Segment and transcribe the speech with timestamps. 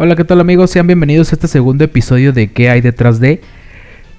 [0.00, 0.70] Hola, ¿qué tal amigos?
[0.70, 3.42] Sean bienvenidos a este segundo episodio de ¿Qué hay detrás de?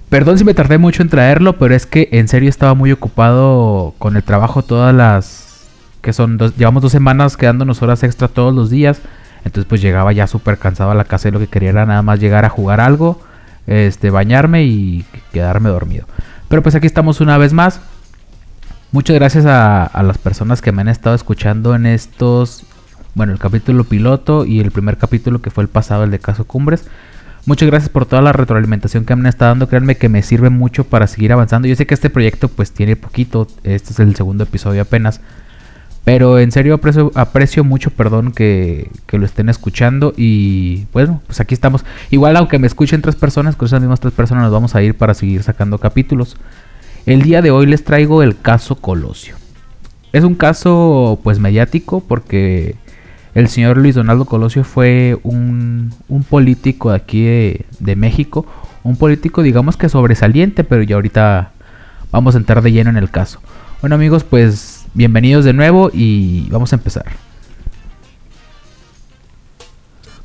[0.10, 3.94] Perdón si me tardé mucho en traerlo, pero es que en serio estaba muy ocupado
[3.98, 5.70] con el trabajo todas las...
[6.02, 9.00] que son llevamos dos semanas quedándonos horas extra todos los días.
[9.46, 12.02] Entonces pues llegaba ya súper cansado a la casa y lo que quería era nada
[12.02, 13.22] más llegar a jugar algo,
[13.66, 16.08] este, bañarme y quedarme dormido.
[16.50, 17.80] Pero pues aquí estamos una vez más.
[18.92, 22.66] Muchas gracias a las personas que me han estado escuchando en estos
[23.16, 26.46] bueno, el capítulo piloto y el primer capítulo que fue el pasado, el de Caso
[26.46, 26.86] Cumbres.
[27.46, 29.68] Muchas gracias por toda la retroalimentación que me estado dando.
[29.68, 31.68] Créanme que me sirve mucho para seguir avanzando.
[31.68, 33.48] Yo sé que este proyecto pues tiene poquito.
[33.64, 35.22] Este es el segundo episodio apenas.
[36.04, 40.14] Pero en serio aprecio, aprecio mucho, perdón, que, que, lo estén escuchando.
[40.16, 41.86] Y bueno, pues aquí estamos.
[42.10, 44.96] Igual aunque me escuchen tres personas, con esas mismas tres personas nos vamos a ir
[44.96, 46.38] para seguir sacando capítulos.
[47.06, 49.36] El día de hoy les traigo el caso Colosio.
[50.12, 52.76] Es un caso pues mediático porque
[53.36, 55.94] el señor Luis Donaldo Colosio fue un,
[56.30, 58.46] político de aquí de, México,
[58.84, 61.52] un político digamos que sobresaliente, pero ya ahorita
[62.12, 63.40] vamos a entrar de lleno en el caso.
[63.82, 67.06] Bueno amigos, pues bienvenidos de nuevo y vamos a empezar.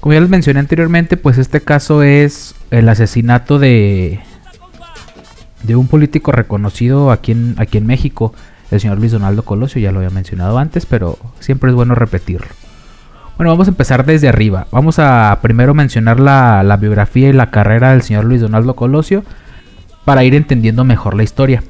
[0.00, 4.20] Como ya les mencioné anteriormente, pues este caso es el asesinato de,
[5.62, 8.34] de un político reconocido aquí en, aquí en México,
[8.70, 12.48] el señor Luis Donaldo Colosio, ya lo había mencionado antes, pero siempre es bueno repetirlo.
[13.36, 14.68] Bueno, vamos a empezar desde arriba.
[14.70, 19.24] Vamos a primero mencionar la, biografía y la carrera del señor Luis Donaldo Colosio
[20.04, 21.64] para ir entendiendo mejor la historia.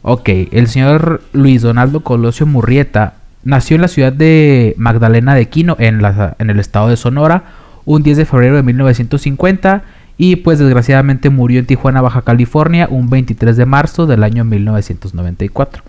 [0.00, 5.76] Ok, el señor Luis Donaldo Colosio Murrieta nació en la ciudad de Magdalena de Quino,
[5.78, 7.44] en, la, en el estado de Sonora,
[7.84, 9.82] un 10 de febrero de 1950
[10.16, 15.82] y pues desgraciadamente murió en Tijuana, Baja California, un 23 de marzo del año 1994.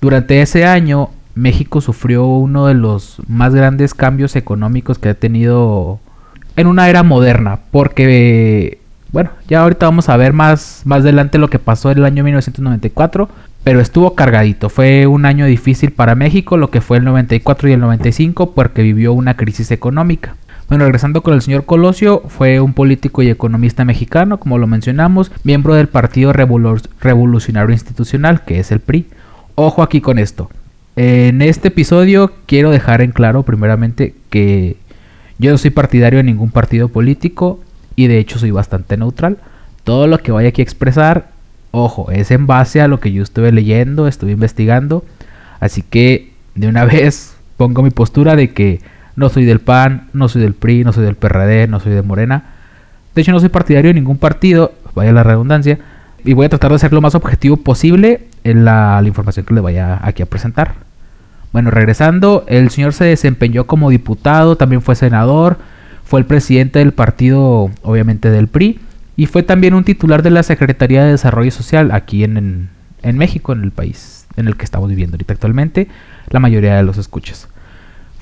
[0.00, 6.00] Durante ese año, México sufrió uno de los más grandes cambios económicos que ha tenido
[6.56, 8.78] en una era moderna, porque
[9.12, 12.24] bueno, ya ahorita vamos a ver más, más adelante lo que pasó en el año
[12.24, 13.28] 1994,
[13.62, 14.70] pero estuvo cargadito.
[14.70, 18.82] Fue un año difícil para México, lo que fue el 94 y el 95, porque
[18.82, 20.36] vivió una crisis económica.
[20.68, 25.30] Bueno, regresando con el señor Colosio, fue un político y economista mexicano, como lo mencionamos,
[25.44, 29.06] miembro del Partido Revolucionario Institucional, que es el PRI.
[29.54, 30.48] Ojo aquí con esto.
[30.94, 34.76] En este episodio quiero dejar en claro primeramente que
[35.38, 37.60] yo no soy partidario de ningún partido político
[37.96, 39.38] y de hecho soy bastante neutral.
[39.84, 41.30] Todo lo que vaya aquí a expresar,
[41.70, 45.04] ojo, es en base a lo que yo estuve leyendo, estuve investigando.
[45.60, 48.80] Así que de una vez pongo mi postura de que
[49.16, 52.02] no soy del PAN, no soy del PRI, no soy del PRD, no soy de
[52.02, 52.44] Morena.
[53.14, 55.78] De hecho no soy partidario de ningún partido, vaya la redundancia.
[56.24, 59.60] Y voy a tratar de ser lo más objetivo posible en la, información que le
[59.60, 60.74] vaya aquí a presentar.
[61.52, 65.58] Bueno, regresando, el señor se desempeñó como diputado, también fue senador,
[66.04, 68.78] fue el presidente del partido, obviamente del PRI,
[69.16, 72.70] y fue también un titular de la Secretaría de Desarrollo Social aquí en,
[73.02, 75.88] en, México, en el país en el que estamos viviendo ahorita actualmente,
[76.30, 77.48] la mayoría de los escuchas.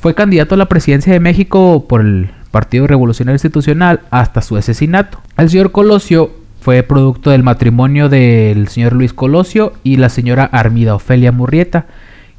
[0.00, 5.20] Fue candidato a la presidencia de México por el Partido Revolucionario Institucional hasta su asesinato.
[5.36, 10.94] El señor Colosio fue producto del matrimonio del señor Luis Colosio y la señora Armida
[10.94, 11.86] Ofelia Murrieta,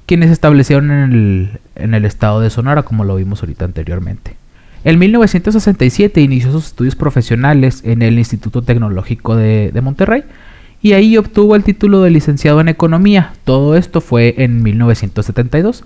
[0.05, 4.35] quienes establecieron en el, en el estado de Sonora, como lo vimos ahorita anteriormente.
[4.83, 10.23] En 1967 inició sus estudios profesionales en el Instituto Tecnológico de, de, Monterrey
[10.81, 13.33] y ahí obtuvo el título de licenciado en Economía.
[13.43, 15.83] Todo esto fue en 1972.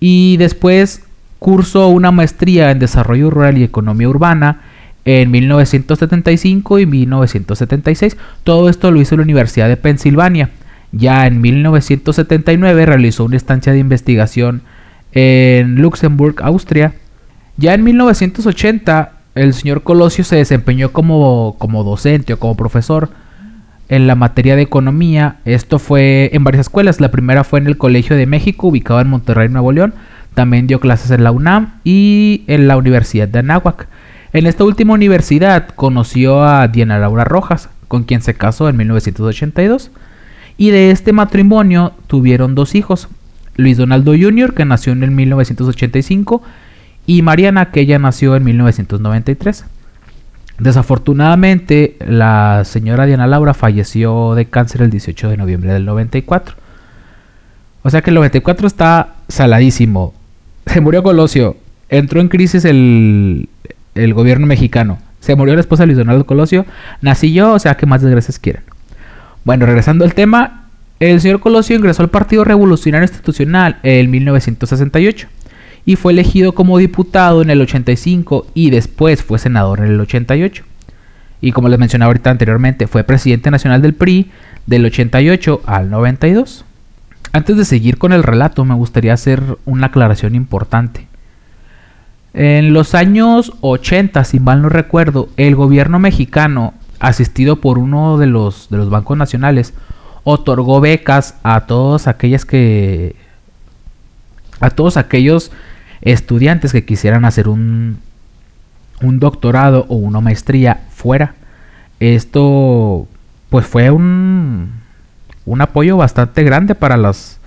[0.00, 1.04] Y después
[1.38, 4.60] cursó una maestría en Desarrollo Rural y Economía Urbana
[5.08, 8.18] en 1975 y 1976.
[8.44, 10.50] Todo esto lo hizo la Universidad de Pensilvania.
[10.92, 14.60] Ya en 1979 realizó una estancia de investigación
[15.12, 16.92] en Luxemburg, Austria.
[17.56, 23.08] Ya en 1980 el señor Colosio se desempeñó como, como docente o como profesor
[23.88, 25.36] en la materia de economía.
[25.46, 27.00] Esto fue en varias escuelas.
[27.00, 29.94] La primera fue en el Colegio de México, ubicado en Monterrey, Nuevo León.
[30.34, 33.88] También dio clases en la UNAM y en la Universidad de Anáhuac.
[34.32, 39.90] En esta última universidad conoció a Diana Laura Rojas, con quien se casó en 1982,
[40.58, 43.08] y de este matrimonio tuvieron dos hijos,
[43.56, 46.42] Luis Donaldo Jr., que nació en 1985,
[47.06, 49.64] y Mariana, que ella nació en 1993.
[50.58, 56.56] Desafortunadamente, la señora Diana Laura falleció de cáncer el 18 de noviembre del 94.
[57.82, 60.12] O sea que el 94 está saladísimo.
[60.66, 61.56] Se murió Colosio.
[61.88, 63.48] Entró en crisis el,
[63.98, 64.98] el gobierno mexicano.
[65.20, 66.64] Se murió la esposa de Luis Donaldo Colosio.
[67.00, 68.62] Nací yo, o sea, que más desgracias quieren.
[69.44, 70.66] Bueno, regresando al tema,
[71.00, 75.28] el señor Colosio ingresó al Partido Revolucionario Institucional en 1968
[75.84, 80.64] y fue elegido como diputado en el 85 y después fue senador en el 88.
[81.40, 84.30] Y como les mencionaba ahorita anteriormente, fue presidente nacional del PRI
[84.66, 86.64] del 88 al 92.
[87.32, 91.07] Antes de seguir con el relato, me gustaría hacer una aclaración importante.
[92.38, 98.28] En los años 80, si mal no recuerdo, el gobierno mexicano, asistido por uno de
[98.28, 99.74] los, de los bancos nacionales,
[100.22, 103.16] otorgó becas a todos aquellas que
[104.60, 105.50] a todos aquellos
[106.00, 107.98] estudiantes que quisieran hacer un,
[109.02, 111.34] un doctorado o una maestría fuera.
[111.98, 113.08] Esto
[113.50, 114.74] pues fue un,
[115.44, 117.38] un apoyo bastante grande para los,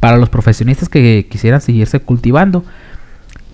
[0.00, 2.62] para los profesionistas que quisieran seguirse cultivando.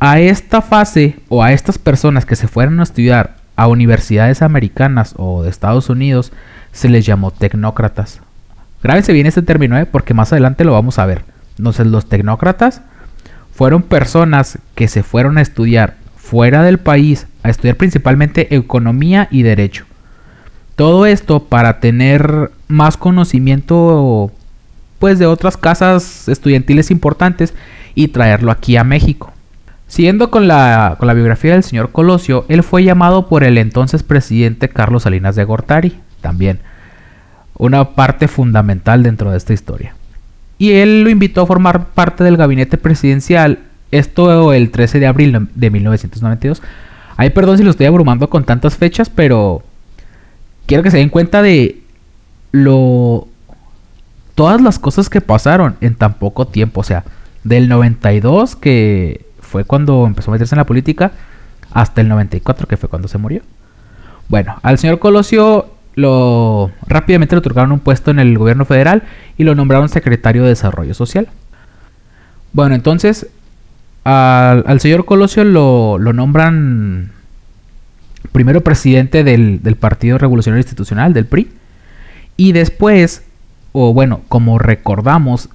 [0.02, 5.12] A esta fase o a estas personas que se fueran a estudiar a universidades americanas
[5.18, 6.32] o de Estados Unidos
[6.72, 8.22] se les llamó tecnócratas.
[8.82, 9.84] Grábense bien este término, ¿eh?
[9.84, 11.24] porque más adelante lo vamos a ver.
[11.58, 12.80] Entonces los tecnócratas
[13.52, 19.42] fueron personas que se fueron a estudiar fuera del país, a estudiar principalmente economía y
[19.42, 19.84] derecho.
[20.76, 24.32] Todo esto para tener más conocimiento
[24.98, 27.52] pues de otras casas estudiantiles importantes
[27.94, 29.34] y traerlo aquí a México.
[29.90, 34.02] Siguiendo con la, con la biografía del señor Colosio, él fue llamado por el entonces
[34.02, 36.60] presidente Carlos Salinas de Gortari, también
[37.58, 39.94] una parte fundamental dentro de esta historia
[40.60, 43.60] y él lo invitó a formar parte del gabinete presidencial.
[43.92, 46.60] Esto el 13 de abril de 1992.
[47.16, 49.62] Ay, perdón si lo estoy abrumando con tantas fechas, pero
[50.66, 51.80] quiero que se den cuenta de
[52.52, 53.26] lo
[54.34, 57.04] todas las cosas que pasaron en tan poco tiempo, o sea,
[57.42, 61.10] del 92 que fue cuando empezó a meterse en la política
[61.72, 63.42] hasta el 94 que fue cuando se murió.
[64.28, 69.02] Bueno, al señor Colosio lo rápidamente le otorgaron un puesto en el gobierno federal
[69.36, 71.28] y lo nombraron secretario de Desarrollo Social.
[72.52, 73.26] Bueno, entonces
[74.04, 77.10] al, señor Colosio lo, nombran
[78.30, 81.50] primero presidente del, del, Partido Revolucionario Institucional, del PRI,
[82.36, 83.24] y después,
[83.72, 85.48] o bueno, como recordamos,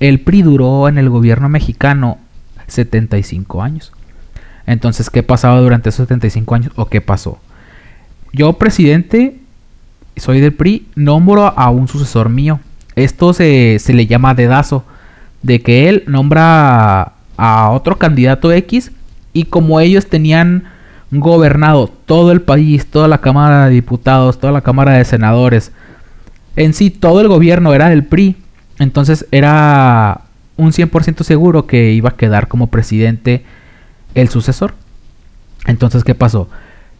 [0.00, 2.18] el PRI duró en el gobierno mexicano
[2.66, 3.92] 75 años.
[4.66, 7.38] Entonces, ¿qué pasaba durante esos 75 años o qué pasó?
[8.32, 9.38] Yo, presidente,
[10.16, 12.60] soy del PRI, nombro a un sucesor mío.
[12.96, 14.84] Esto se, le llama dedazo,
[15.42, 18.90] de que él nombra a otro candidato X
[19.32, 20.64] y como ellos tenían
[21.10, 25.72] gobernado todo el país, toda la Cámara de Diputados, toda la Cámara de Senadores,
[26.56, 28.36] en sí todo el gobierno era del PRI,
[28.78, 30.22] entonces era
[30.56, 33.44] un 100% seguro que iba a quedar como presidente
[34.14, 34.74] el sucesor.
[35.66, 36.48] Entonces, ¿qué pasó?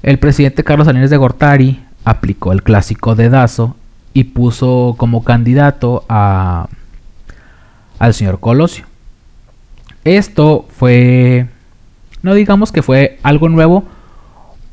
[0.02, 3.76] El presidente Carlos Salinas de Gortari aplicó el clásico dedazo
[4.12, 6.68] y puso como candidato a,
[7.98, 8.84] al señor Colosio.
[10.04, 11.46] Esto fue,
[12.22, 13.84] no digamos que fue algo nuevo,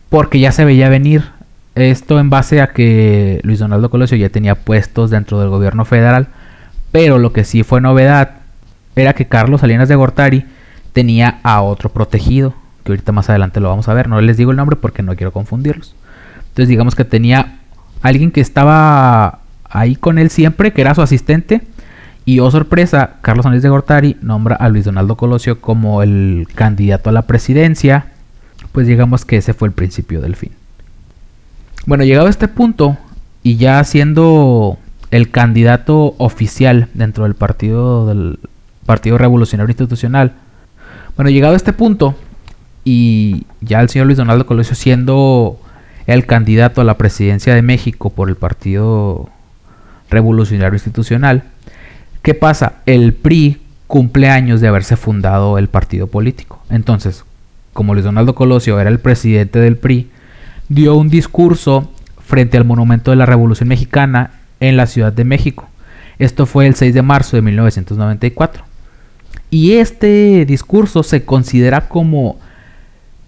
[0.10, 1.24] porque ya se veía venir.
[1.76, 6.28] Esto en base a que Luis Donaldo Colosio ya tenía puestos dentro del gobierno federal,
[6.92, 8.43] pero lo que sí fue novedad
[8.96, 10.46] era que Carlos Salinas de Gortari
[10.94, 12.54] tenía a otro protegido,
[12.84, 14.08] que ahorita más adelante lo vamos a ver.
[14.08, 15.96] No les digo el nombre porque no quiero confundirlos.
[16.50, 17.60] Entonces digamos que tenía
[18.02, 21.62] alguien que estaba ahí con él siempre, que era su asistente.
[22.26, 27.10] Y oh sorpresa, Carlos Andrés de Gortari nombra a Luis Donaldo Colosio como el candidato
[27.10, 28.08] a la presidencia.
[28.72, 30.52] Pues digamos que ese fue el principio del fin.
[31.86, 32.98] Bueno, llegado a este punto,
[33.44, 34.80] y ya siendo
[35.12, 38.40] el candidato oficial dentro del partido del
[38.86, 40.34] Partido Revolucionario Institucional.
[41.16, 42.16] Bueno, llegado a este punto,
[42.86, 45.60] y ya el señor Luis Donaldo Colosio siendo
[46.06, 49.30] el candidato a la presidencia de México por el Partido
[50.10, 51.44] Revolucionario Institucional.
[52.22, 52.76] ¿Qué pasa?
[52.86, 56.62] El PRI cumple años de haberse fundado el partido político.
[56.70, 57.24] Entonces,
[57.74, 60.10] como Luis Donaldo Colosio era el presidente del PRI,
[60.68, 61.92] dio un discurso
[62.26, 65.70] frente al Monumento de la Revolución Mexicana en la Ciudad de México.
[66.20, 68.64] Esto fue el 6 de marzo de 1994.
[69.54, 72.40] Y este discurso se considera como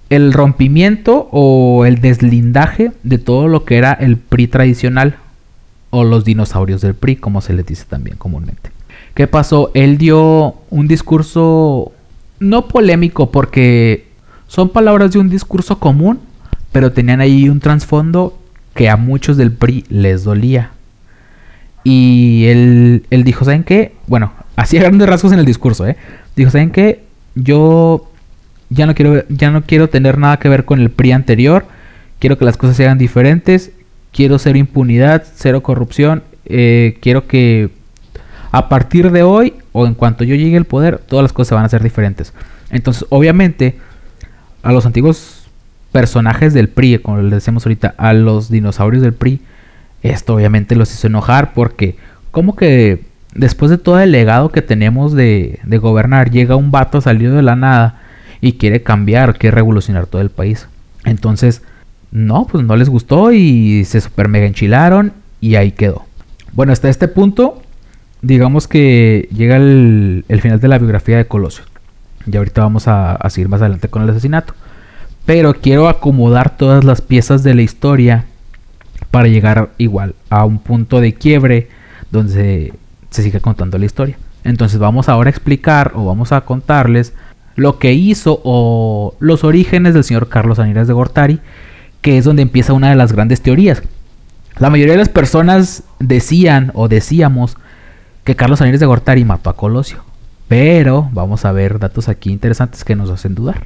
[0.10, 5.18] el rompimiento o el deslindaje de todo lo que era el PRI tradicional
[5.92, 8.72] o los dinosaurios del PRI, como se les dice también comúnmente.
[9.14, 9.70] ¿Qué pasó?
[9.76, 11.92] Él dio un discurso
[12.40, 14.08] no polémico porque
[14.48, 16.20] son palabras de un discurso común,
[16.72, 18.36] pero tenían ahí un trasfondo
[18.74, 20.72] que a muchos del PRI les dolía.
[21.84, 23.94] Y él, él dijo, ¿saben qué?
[24.08, 25.96] Bueno, hacía grandes rasgos en el discurso, ¿eh?
[26.36, 27.04] Dijo, ¿saben qué?
[27.36, 28.10] Yo
[28.70, 31.66] ya no quiero, ya no quiero tener nada que ver con el PRI anterior,
[32.20, 33.72] quiero que las cosas sean diferentes,
[34.12, 37.70] quiero ser impunidad, cero corrupción, eh, quiero que
[38.52, 41.66] a partir de hoy o en cuanto yo llegue al poder, todas las cosas van
[41.66, 42.34] a ser diferentes.
[42.70, 43.78] Entonces, obviamente,
[44.64, 45.48] a los antiguos
[45.92, 49.42] personajes del PRI, como les decimos ahorita, a los dinosaurios del PRI,
[50.02, 51.98] esto obviamente los hizo enojar porque,
[52.32, 53.04] como que
[53.36, 57.44] después de todo el legado que tenemos de, de gobernar, llega un vato salido de
[57.44, 58.02] la nada
[58.42, 60.68] y quiere cambiar, quiere revolucionar todo el país.
[61.04, 61.62] Entonces,
[62.12, 66.06] no, pues no les gustó y se super mega enchilaron y ahí quedó.
[66.54, 67.62] Bueno, hasta este punto,
[68.22, 71.66] digamos que llega el, final de la biografía de Colosio.
[72.26, 74.54] Y ahorita vamos a, seguir más adelante con el asesinato.
[75.26, 78.26] Pero quiero acomodar todas las piezas de la historia
[79.12, 81.68] para llegar igual a un punto de quiebre
[82.12, 82.74] donde
[83.16, 84.18] se, sigue contando la historia.
[84.44, 87.14] Entonces vamos ahora a explicar o vamos a contarles
[87.56, 91.40] lo que hizo o los orígenes del señor Carlos Aníbal de Gortari
[92.06, 93.82] que es donde empieza una de las grandes teorías.
[94.60, 97.58] La mayoría de las personas decían o decíamos
[98.24, 100.04] que Carlos Aníbal de Gortari mató a Colosio.
[100.48, 103.66] Pero vamos a ver datos aquí interesantes que nos hacen dudar.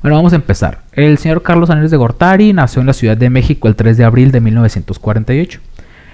[0.00, 0.80] Bueno, vamos a empezar.
[0.92, 4.04] El señor Carlos Aníbal de Gortari nació en la Ciudad de México el 3 de
[4.04, 5.60] abril de 1948.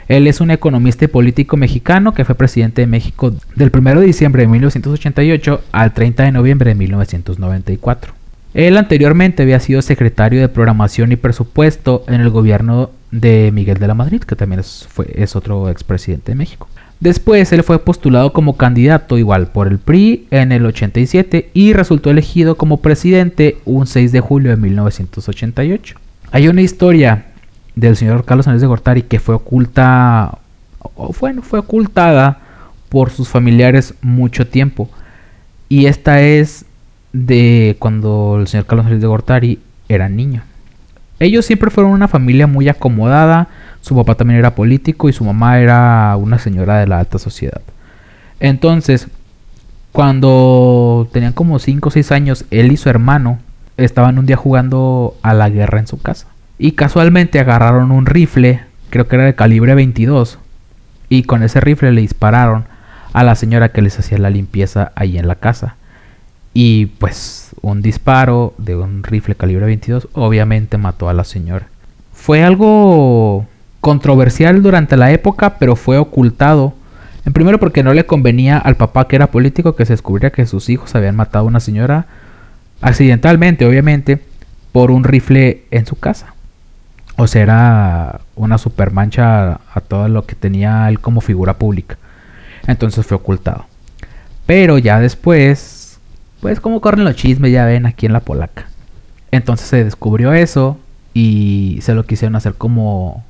[0.08, 4.06] Él es un economista y político mexicano que fue presidente de México del 1 de
[4.06, 8.14] diciembre de 1988 al 30 de noviembre de 1994.
[8.54, 13.86] Él anteriormente había sido secretario de Programación y Presupuesto en el gobierno de Miguel de
[13.86, 16.68] la Madrid, que también es, fue, es otro expresidente de México.
[17.00, 22.10] Después él fue postulado como candidato igual por el PRI en el 87 y resultó
[22.10, 25.96] elegido como presidente un 6 de julio de 1988.
[26.32, 27.26] Hay una historia
[27.78, 30.38] del señor Carlos Andrés de Gortari que fue oculta,
[30.96, 32.40] o bueno, fue ocultada
[32.88, 34.88] por sus familiares mucho tiempo.
[35.68, 36.64] Y esta es
[37.12, 40.42] de cuando el señor Carlos Andrés de Gortari era niño.
[41.20, 43.48] Ellos siempre fueron una familia muy acomodada,
[43.80, 47.60] su papá también era político y su mamá era una señora de la alta sociedad.
[48.40, 49.08] Entonces,
[49.92, 53.38] cuando tenían como 5 o 6 años, él y su hermano
[53.76, 56.28] estaban un día jugando a la guerra en su casa.
[56.58, 60.38] Y casualmente agarraron un rifle, creo que era de calibre 22,
[61.08, 62.64] y con ese rifle le dispararon
[63.12, 65.76] a la señora que les hacía la limpieza ahí en la casa.
[66.54, 71.68] Y pues un disparo de un rifle calibre 22 obviamente mató a la señora.
[72.12, 73.46] Fue algo
[73.80, 76.74] controversial durante la época, pero fue ocultado.
[77.24, 80.46] En primero porque no le convenía al papá que era político que se descubriera que
[80.46, 82.06] sus hijos habían matado a una señora
[82.80, 84.20] accidentalmente, obviamente,
[84.72, 86.34] por un rifle en su casa.
[87.18, 91.98] O sea, era una supermancha a todo lo que tenía él como figura pública.
[92.66, 93.66] Entonces fue ocultado.
[94.46, 95.78] Pero ya después
[96.40, 98.66] pues como corren los chismes, ya ven aquí en la polaca.
[99.30, 100.78] Entonces se descubrió eso
[101.14, 103.24] y se lo quisieron hacer como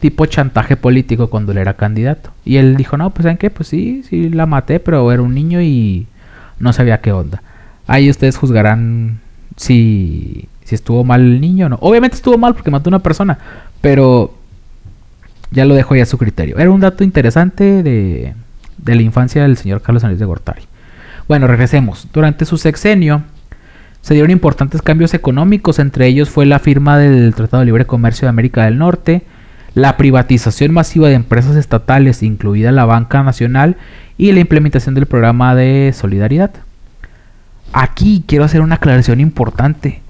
[0.00, 2.30] tipo chantaje político cuando él era candidato.
[2.44, 3.50] Y él dijo, no, pues ¿saben qué?
[3.50, 6.06] Pues sí, sí la maté, pero era un niño y
[6.58, 7.42] no sabía qué onda.
[7.86, 9.20] Ahí ustedes juzgarán
[9.56, 11.78] si, si estuvo mal el niño o no.
[11.80, 13.38] Obviamente estuvo mal porque mató a una persona,
[13.80, 14.34] pero
[15.50, 16.58] ya lo dejo ya a su criterio.
[16.58, 18.34] Era un dato interesante de,
[18.78, 20.62] de la infancia del señor Carlos Andrés de Gortari.
[21.28, 22.08] Bueno, regresemos.
[22.12, 23.22] Durante su sexenio
[24.00, 28.26] se dieron importantes cambios económicos, entre ellos fue la firma del Tratado de Libre Comercio
[28.26, 29.22] de América del Norte,
[29.74, 33.76] la privatización masiva de empresas estatales, incluida la Banca Nacional,
[34.16, 36.50] y la implementación del programa de solidaridad.
[37.72, 40.02] Aquí quiero hacer una aclaración importante.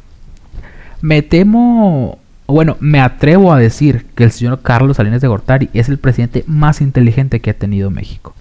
[1.01, 5.89] Me temo, bueno, me atrevo a decir que el señor Carlos Salinas de Gortari es
[5.89, 8.35] el presidente más inteligente que ha tenido México.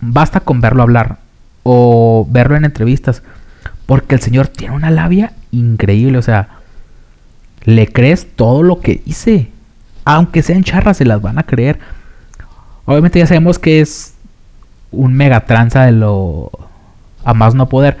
[0.00, 1.18] Basta con verlo hablar
[1.62, 3.22] o verlo en entrevistas.
[3.86, 6.18] Porque el señor tiene una labia increíble.
[6.18, 6.48] O sea,
[7.64, 9.48] le crees todo lo que dice.
[10.04, 11.78] Aunque sean charras, se las van a creer.
[12.84, 14.14] Obviamente ya sabemos que es
[14.90, 16.50] un mega tranza de lo
[17.24, 17.96] a más no poder.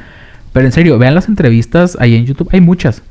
[0.52, 2.48] Pero en serio, vean las entrevistas ahí en YouTube.
[2.52, 3.02] Hay muchas.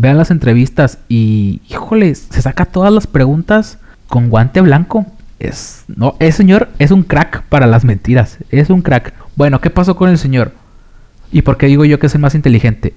[0.00, 5.06] Vean las entrevistas y, híjole, se saca todas las preguntas con guante blanco.
[5.40, 8.38] Es, no, ese señor es un crack para las mentiras.
[8.50, 9.12] Es un crack.
[9.34, 10.52] Bueno, ¿qué pasó con el señor?
[11.32, 12.94] ¿Y por qué digo yo que es el más inteligente?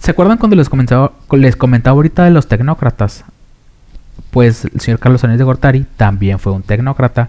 [0.00, 3.24] ¿Se acuerdan cuando les comentaba, les comentaba ahorita de los tecnócratas?
[4.32, 7.28] Pues el señor Carlos Aníbal de Gortari también fue un tecnócrata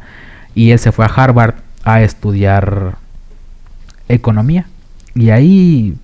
[0.56, 1.54] y él se fue a Harvard
[1.84, 2.98] a estudiar
[4.10, 4.66] economía.
[5.14, 5.98] Y ahí,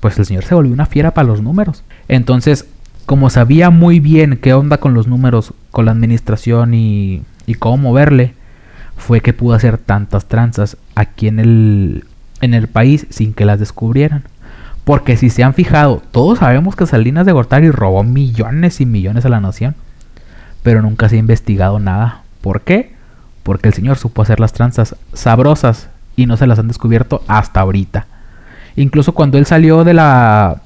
[0.00, 1.84] pues el señor se volvió una fiera para los números.
[2.08, 2.66] Entonces,
[3.06, 7.22] como sabía muy bien qué onda con los números, con la administración y,
[7.58, 8.34] cómo moverle,
[8.96, 12.04] fue que pudo hacer tantas tranzas aquí en el,
[12.40, 14.24] en el país sin que las descubrieran.
[14.84, 19.24] Porque si se han fijado, todos sabemos que Salinas de Gortari robó millones y millones
[19.24, 19.74] a la nación.
[20.62, 22.22] Pero nunca se ha investigado nada.
[22.40, 22.94] ¿Por qué?
[23.42, 27.60] Porque el señor supo hacer las tranzas sabrosas y no se las han descubierto hasta
[27.60, 28.06] ahorita.
[28.76, 30.62] Incluso cuando él salió de la...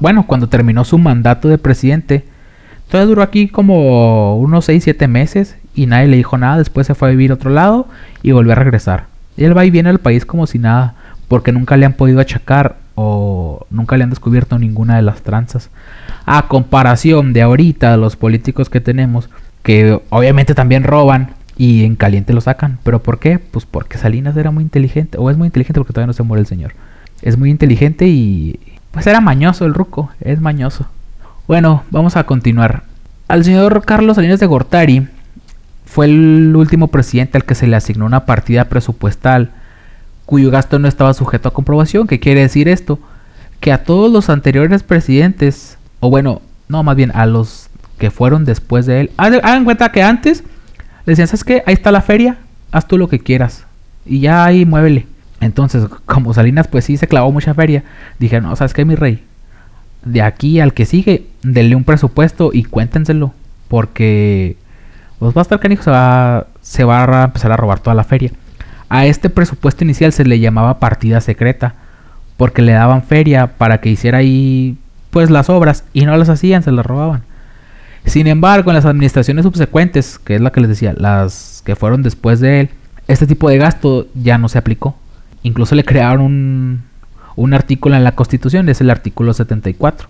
[0.00, 2.24] bueno, cuando terminó su mandato de presidente,
[2.88, 6.58] todavía duró aquí como unos 6-7 meses y nadie le dijo nada.
[6.58, 7.88] Después se fue a vivir a otro lado
[8.22, 9.06] y volvió a regresar.
[9.36, 10.94] Y él va y viene al país como si nada,
[11.28, 15.70] porque nunca le han podido achacar o nunca le han descubierto ninguna de las tranzas.
[16.26, 19.28] A comparación de ahorita, los políticos que tenemos,
[19.62, 22.78] que obviamente también roban y en caliente lo sacan.
[22.84, 23.38] ¿Pero por qué?
[23.38, 26.40] Pues porque Salinas era muy inteligente, o es muy inteligente porque todavía no se muere
[26.40, 26.72] el señor.
[27.22, 28.60] Es muy inteligente y
[28.94, 30.86] pues era mañoso el ruco, es mañoso.
[31.46, 32.84] Bueno, vamos a continuar.
[33.28, 35.08] Al señor Carlos Salinas de Gortari
[35.84, 39.50] fue el último presidente al que se le asignó una partida presupuestal
[40.24, 42.06] cuyo gasto no estaba sujeto a comprobación.
[42.06, 42.98] ¿Qué quiere decir esto?
[43.60, 48.44] Que a todos los anteriores presidentes, o bueno, no, más bien a los que fueron
[48.44, 50.44] después de él, hagan cuenta que antes
[51.04, 51.62] le decían, ¿sabes qué?
[51.66, 52.38] Ahí está la feria,
[52.72, 53.64] haz tú lo que quieras.
[54.06, 55.06] Y ya ahí muévele.
[55.44, 57.84] Entonces, como Salinas pues sí se clavó mucha feria,
[58.18, 59.22] dije, no, ¿sabes qué, mi rey?
[60.02, 63.34] De aquí al que sigue, denle un presupuesto y cuéntenselo.
[63.68, 64.56] Porque
[65.18, 68.04] pues va a estar canijo, se va, se va a empezar a robar toda la
[68.04, 68.30] feria.
[68.88, 71.74] A este presupuesto inicial se le llamaba partida secreta,
[72.38, 74.78] porque le daban feria para que hiciera ahí
[75.10, 77.22] pues las obras y no las hacían, se las robaban.
[78.06, 82.02] Sin embargo, en las administraciones subsecuentes, que es la que les decía, las que fueron
[82.02, 82.70] después de él,
[83.08, 84.96] este tipo de gasto ya no se aplicó.
[85.44, 86.82] Incluso le crearon
[87.36, 90.08] un, artículo en la Constitución, es el artículo 74,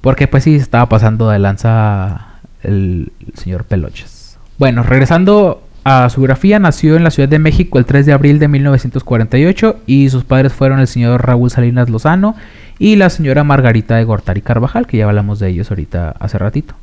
[0.00, 4.38] porque pues sí estaba pasando de lanza el, el señor Peloches.
[4.58, 8.38] Bueno, regresando a su biografía, nació en la Ciudad de México el 3 de abril
[8.38, 12.34] de 1948 y sus padres fueron el señor Raúl Salinas Lozano
[12.78, 16.74] y la señora Margarita de Gortari Carvajal, que ya hablamos de ellos ahorita hace ratito.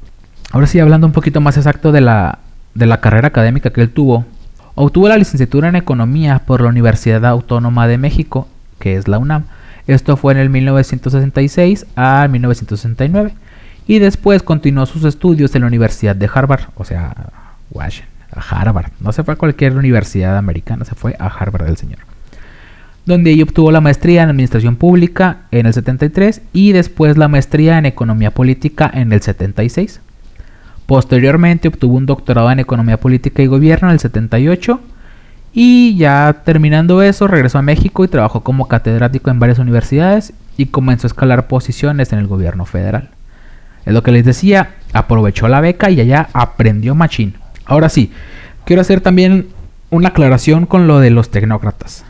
[0.52, 2.40] Ahora sí, hablando un poquito más exacto de la,
[2.74, 4.26] de la carrera académica que él tuvo,
[4.84, 8.48] obtuvo la licenciatura en Economía por la Universidad Autónoma de México,
[8.80, 9.44] que es la UNAM.
[9.88, 13.34] Esto fue en el 1966 a 1969.
[13.88, 17.14] Y después continuó sus estudios en la Universidad de Harvard, o sea,
[17.72, 18.10] Washington,
[18.50, 18.92] Harvard.
[19.00, 22.00] No se fue a cualquier universidad americana, se fue a Harvard el señor.
[23.06, 27.78] Donde ella obtuvo la maestría en Administración Pública en el 73 y después la maestría
[27.80, 30.00] en Economía Política en el 76.
[30.90, 34.80] Posteriormente obtuvo un doctorado en Economía Política y Gobierno en el 78
[35.54, 40.66] y ya terminando eso regresó a México y trabajó como catedrático en varias universidades y
[40.66, 43.10] comenzó a escalar posiciones en el gobierno federal.
[43.86, 47.36] Es lo que les decía, aprovechó la beca y allá aprendió machín.
[47.66, 48.12] Ahora sí,
[48.66, 49.50] quiero hacer también
[49.92, 52.04] una aclaración con lo de los tecnócratas.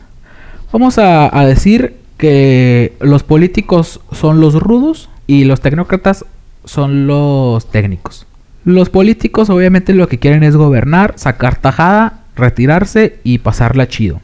[0.72, 6.24] Vamos a, a decir que los políticos son los rudos y los tecnócratas
[6.64, 8.26] son los técnicos.
[8.64, 14.20] Los políticos obviamente lo que quieren es gobernar, sacar tajada, retirarse y pasarla chido.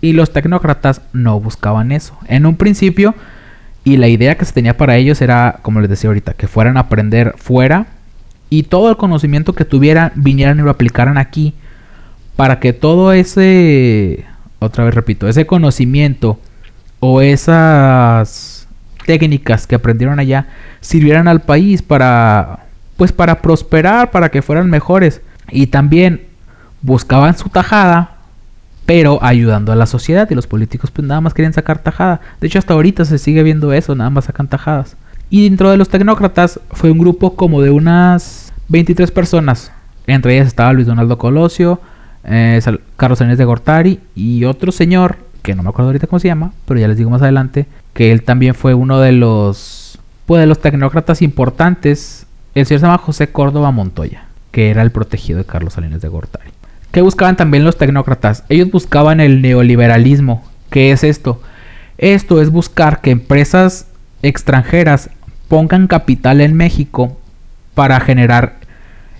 [0.00, 2.16] Y los tecnócratas no buscaban eso.
[2.26, 3.14] En un principio,
[3.84, 6.76] y la idea que se tenía para ellos era, como les decía ahorita, que fueran
[6.76, 7.86] a aprender fuera
[8.50, 11.54] y todo el conocimiento que tuvieran vinieran y lo aplicaran aquí
[12.36, 14.24] para que todo ese,
[14.58, 16.38] otra vez repito, ese conocimiento
[16.98, 18.66] o esas
[19.06, 20.46] técnicas que aprendieron allá
[20.80, 22.66] sirvieran al país para
[23.00, 25.22] pues para prosperar, para que fueran mejores.
[25.50, 26.26] Y también
[26.82, 28.18] buscaban su tajada,
[28.84, 30.28] pero ayudando a la sociedad.
[30.30, 32.20] Y los políticos pues nada más querían sacar tajada.
[32.42, 34.98] De hecho hasta ahorita se sigue viendo eso, nada más sacan tajadas.
[35.30, 39.72] Y dentro de los tecnócratas fue un grupo como de unas 23 personas.
[40.06, 41.80] Entre ellas estaba Luis Donaldo Colosio,
[42.24, 42.60] eh,
[42.98, 46.52] Carlos Sánchez de Gortari y otro señor, que no me acuerdo ahorita cómo se llama,
[46.66, 50.46] pero ya les digo más adelante, que él también fue uno de los, pues, de
[50.46, 55.44] los tecnócratas importantes el señor se llama José Córdoba Montoya, que era el protegido de
[55.44, 56.50] Carlos Salinas de Gortari.
[56.90, 58.44] ¿Qué buscaban también los tecnócratas?
[58.48, 60.44] Ellos buscaban el neoliberalismo.
[60.70, 61.40] ¿Qué es esto?
[61.98, 63.86] Esto es buscar que empresas
[64.22, 65.10] extranjeras
[65.48, 67.16] pongan capital en México
[67.74, 68.56] para generar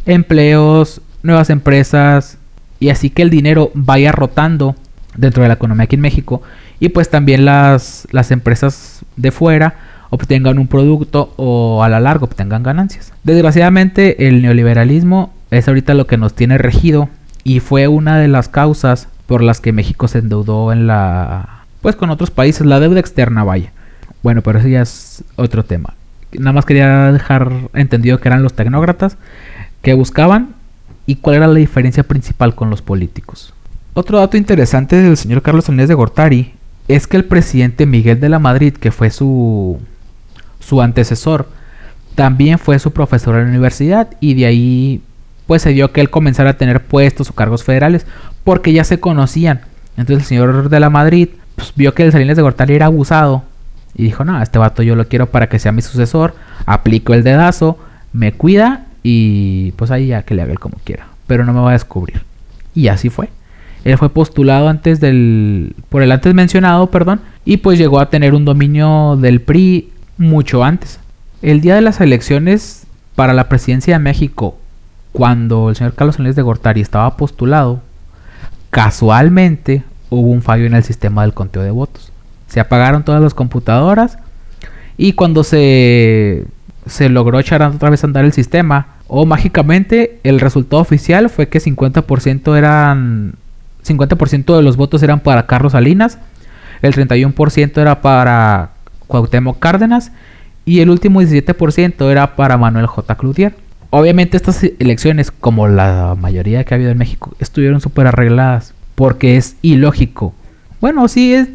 [0.06, 2.38] empleos, nuevas empresas
[2.78, 4.74] y así que el dinero vaya rotando
[5.16, 6.42] dentro de la economía aquí en México
[6.78, 9.74] y pues también las, las empresas de fuera
[10.10, 13.12] obtengan un producto o a la larga obtengan ganancias.
[13.24, 17.08] Desgraciadamente el neoliberalismo es ahorita lo que nos tiene regido
[17.44, 21.96] y fue una de las causas por las que México se endeudó en la pues
[21.96, 23.72] con otros países, la deuda externa vaya.
[24.22, 25.94] Bueno, pero eso ya es otro tema.
[26.32, 29.16] Nada más quería dejar entendido que eran los tecnócratas
[29.80, 30.54] que buscaban
[31.06, 33.54] y cuál era la diferencia principal con los políticos.
[33.94, 36.52] Otro dato interesante del señor Carlos Salinas de Gortari
[36.86, 39.80] es que el presidente Miguel de la Madrid, que fue su
[40.60, 41.48] su antecesor,
[42.14, 45.00] también fue su profesor en la universidad y de ahí
[45.46, 48.06] pues se dio que él comenzara a tener puestos o cargos federales
[48.44, 49.62] porque ya se conocían.
[49.96, 53.44] Entonces el señor de la Madrid pues, vio que el Salinas de Gortari era abusado
[53.94, 56.34] y dijo, no, este vato yo lo quiero para que sea mi sucesor,
[56.66, 57.78] aplico el dedazo,
[58.12, 61.60] me cuida y pues ahí ya que le haga él como quiera, pero no me
[61.60, 62.22] va a descubrir.
[62.74, 63.28] Y así fue.
[63.84, 68.34] Él fue postulado antes del por el antes mencionado, perdón, y pues llegó a tener
[68.34, 69.88] un dominio del PRI
[70.20, 71.00] mucho antes.
[71.42, 74.56] El día de las elecciones para la presidencia de México,
[75.12, 77.80] cuando el señor Carlos Salinas de Gortari estaba postulado,
[78.70, 82.12] casualmente hubo un fallo en el sistema del conteo de votos.
[82.46, 84.18] Se apagaron todas las computadoras
[84.96, 86.44] y cuando se,
[86.86, 91.48] se logró echar otra vez a andar el sistema, o mágicamente el resultado oficial fue
[91.48, 93.34] que 50% eran
[93.84, 96.18] 50% de los votos eran para Carlos Salinas,
[96.82, 98.70] el 31% era para
[99.10, 100.12] Cuauhtémoc Cárdenas
[100.64, 103.14] y el último 17% era para Manuel J.
[103.16, 103.54] Cloutier.
[103.90, 109.36] Obviamente estas elecciones, como la mayoría que ha habido en México, estuvieron súper arregladas porque
[109.36, 110.32] es ilógico.
[110.80, 111.48] Bueno, sí, es,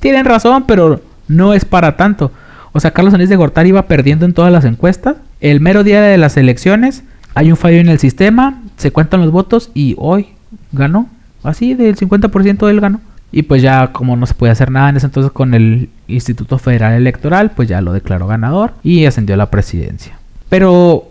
[0.00, 2.32] tienen razón, pero no es para tanto.
[2.72, 5.16] O sea, Carlos Salinas de Gortari iba perdiendo en todas las encuestas.
[5.40, 9.30] El mero día de las elecciones hay un fallo en el sistema, se cuentan los
[9.30, 10.28] votos y hoy
[10.72, 11.08] ganó.
[11.42, 13.00] Así, del 50% del ganó.
[13.30, 16.58] Y pues ya como no se puede hacer nada en ese entonces con el Instituto
[16.58, 20.18] Federal Electoral, pues ya lo declaró ganador y ascendió a la presidencia.
[20.48, 21.08] Pero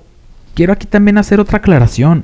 [0.53, 2.23] quiero aquí también hacer otra aclaración.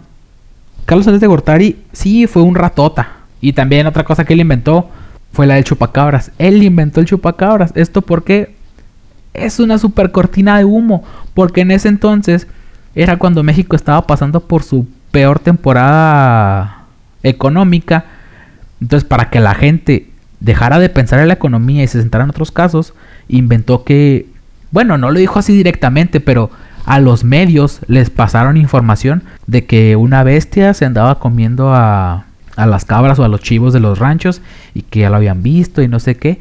[0.85, 3.09] Carlos Salinas de Gortari sí fue un ratota.
[3.41, 4.89] Y también otra cosa que él inventó
[5.33, 6.31] fue la del chupacabras.
[6.37, 7.71] Él inventó el chupacabras.
[7.75, 8.55] Esto porque
[9.33, 11.03] es una super cortina de humo.
[11.33, 12.47] Porque en ese entonces
[12.95, 16.85] era cuando México estaba pasando por su peor temporada
[17.23, 18.05] económica
[18.81, 22.29] entonces, para que la gente dejara de pensar en la economía y se centrara en
[22.29, 22.93] otros casos,
[23.27, 24.27] inventó que,
[24.71, 26.49] bueno, no lo dijo así directamente, pero
[26.85, 32.65] a los medios les pasaron información de que una bestia se andaba comiendo a, a
[32.65, 34.41] las cabras o a los chivos de los ranchos
[34.73, 36.39] y que ya lo habían visto y no sé qué.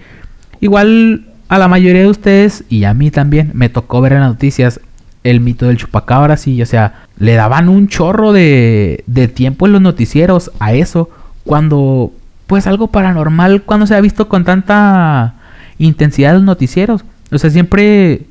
[0.60, 4.30] Igual a la mayoría de ustedes y a mí también me tocó ver en las
[4.30, 4.80] noticias
[5.24, 9.72] el mito del chupacabras y o sea, le daban un chorro de, de tiempo en
[9.72, 11.10] los noticieros a eso
[11.44, 12.12] cuando
[12.46, 15.34] pues algo paranormal cuando se ha visto con tanta
[15.78, 17.04] intensidad en los noticieros.
[17.30, 18.22] O sea, siempre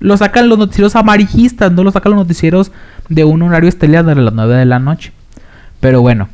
[0.00, 2.70] lo sacan los noticieros amarillistas, no lo sacan los noticieros
[3.08, 5.12] de un horario estelar de las 9 de la noche.
[5.80, 6.28] Pero bueno,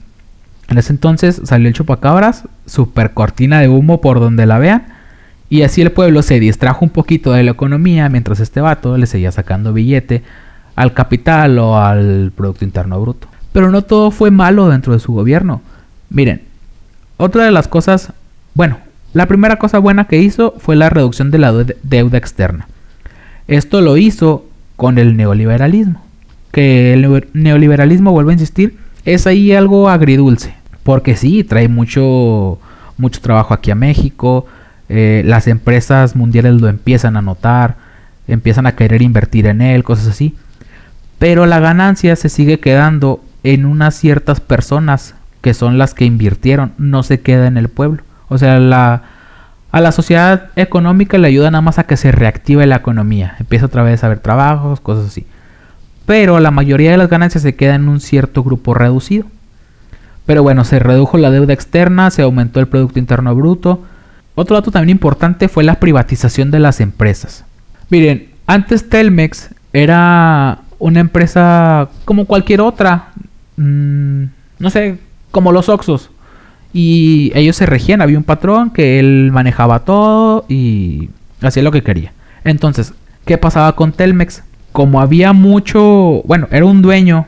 [0.69, 4.87] en ese entonces salió el chupacabras, super cortina de humo por donde la vean.
[5.49, 9.07] Y así el pueblo se distrajo un poquito de la economía mientras este vato le
[9.07, 10.23] seguía sacando billete
[10.75, 13.29] al capital o al Producto Interno Bruto.
[13.53, 15.63] Pero no todo fue malo dentro de su gobierno.
[16.11, 16.43] Miren,
[17.17, 18.13] otra de las cosas,
[18.55, 18.79] bueno,
[19.13, 22.67] la primera cosa buena que hizo fue la reducción de la deuda externa.
[23.47, 24.47] Esto lo hizo
[24.77, 26.03] con el neoliberalismo.
[26.51, 30.55] Que el neoliberalismo, vuelvo a insistir, es ahí algo agridulce.
[30.83, 32.59] Porque sí, trae mucho,
[32.97, 34.47] mucho trabajo aquí a México.
[34.89, 37.77] Eh, las empresas mundiales lo empiezan a notar.
[38.27, 40.35] Empiezan a querer invertir en él, cosas así.
[41.19, 46.73] Pero la ganancia se sigue quedando en unas ciertas personas que son las que invirtieron,
[46.79, 48.03] no se queda en el pueblo.
[48.31, 49.03] O sea, la,
[49.73, 53.37] a la sociedad económica le ayuda nada más a que se reactive la economía.
[53.39, 55.27] Empieza otra vez a haber trabajos, cosas así.
[56.07, 59.27] Pero la mayoría de las ganancias se queda en un cierto grupo reducido.
[60.25, 63.85] Pero bueno, se redujo la deuda externa, se aumentó el Producto Interno Bruto.
[64.37, 67.45] Otro dato también importante fue la privatización de las empresas.
[67.91, 73.09] Miren, antes Telmex era una empresa como cualquier otra.
[73.59, 74.25] Mm,
[74.59, 74.99] no sé,
[75.35, 76.11] como los Oxos.
[76.73, 81.11] Y ellos se regían, había un patrón que él manejaba todo y
[81.43, 82.13] hacía lo que quería.
[82.45, 82.95] Entonces,
[83.27, 84.43] ¿qué pasaba con Telmex?
[84.73, 87.27] Como había mucho, bueno, era un dueño,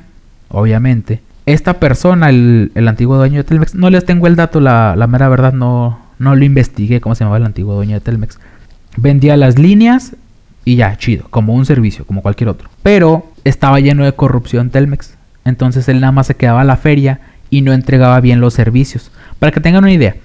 [0.49, 1.21] obviamente.
[1.45, 5.29] Esta persona, el, antiguo dueño de Telmex, no les tengo el dato, la, la mera
[5.29, 8.38] verdad no, no lo investigué, cómo se llamaba el antiguo dueño de Telmex.
[8.97, 10.16] Vendía las líneas
[10.64, 12.69] y ya, chido, como un servicio, como cualquier otro.
[12.83, 15.14] Pero estaba lleno de corrupción Telmex.
[15.45, 19.11] Entonces él nada más se quedaba a la feria y no entregaba bien los servicios.
[19.38, 20.16] Para que tengan una idea,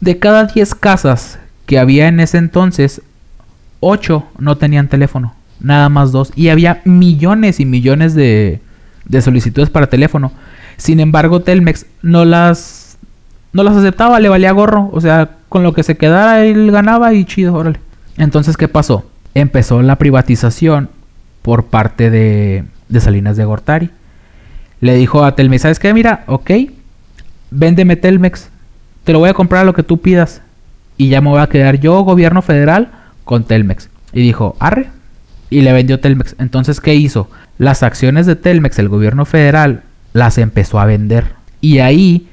[0.00, 3.02] de cada 10 casas que había en ese entonces,
[3.80, 6.32] 8 no tenían teléfono, nada más 2.
[6.36, 8.60] Y había millones y millones de,
[9.06, 10.32] de solicitudes para teléfono.
[10.76, 12.98] Sin embargo, Telmex no las,
[13.52, 14.90] no las aceptaba, le valía gorro.
[14.92, 17.78] O sea, con lo que se quedara él ganaba y chido, órale.
[18.16, 19.08] Entonces, ¿qué pasó?
[19.34, 20.90] Empezó la privatización
[21.42, 23.90] por parte de, de Salinas de Gortari
[24.80, 25.94] le dijo a Telmex, ¿sabes qué?
[25.94, 26.50] Mira, ok,
[27.50, 28.48] véndeme Telmex,
[29.04, 30.42] te lo voy a comprar a lo que tú pidas.
[30.96, 32.90] Y ya me voy a quedar yo, gobierno federal,
[33.24, 33.88] con Telmex.
[34.12, 34.88] Y dijo, arre.
[35.50, 36.36] Y le vendió Telmex.
[36.38, 37.28] Entonces, ¿qué hizo?
[37.58, 39.82] Las acciones de Telmex, el gobierno federal,
[40.12, 41.32] las empezó a vender.
[41.60, 42.28] Y ahí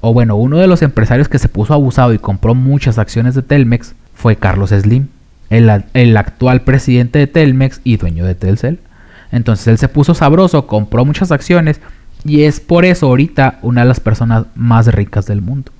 [0.00, 3.42] o bueno, uno de los empresarios que se puso abusado y compró muchas acciones de
[3.42, 5.08] Telmex fue Carlos Slim,
[5.50, 8.78] el, el actual presidente de Telmex y dueño de Telcel.
[9.32, 11.80] Entonces él se puso sabroso, compró muchas acciones
[12.24, 15.72] y es por eso ahorita una de las personas más ricas del mundo.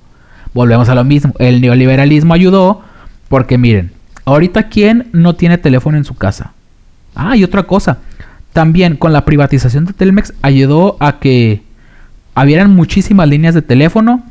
[0.53, 2.81] Volvemos a lo mismo, el neoliberalismo ayudó
[3.27, 3.91] porque miren,
[4.25, 6.53] ahorita quién no tiene teléfono en su casa.
[7.15, 7.99] Ah, y otra cosa,
[8.53, 11.63] también con la privatización de Telmex ayudó a que
[12.35, 14.23] habían muchísimas líneas de teléfono.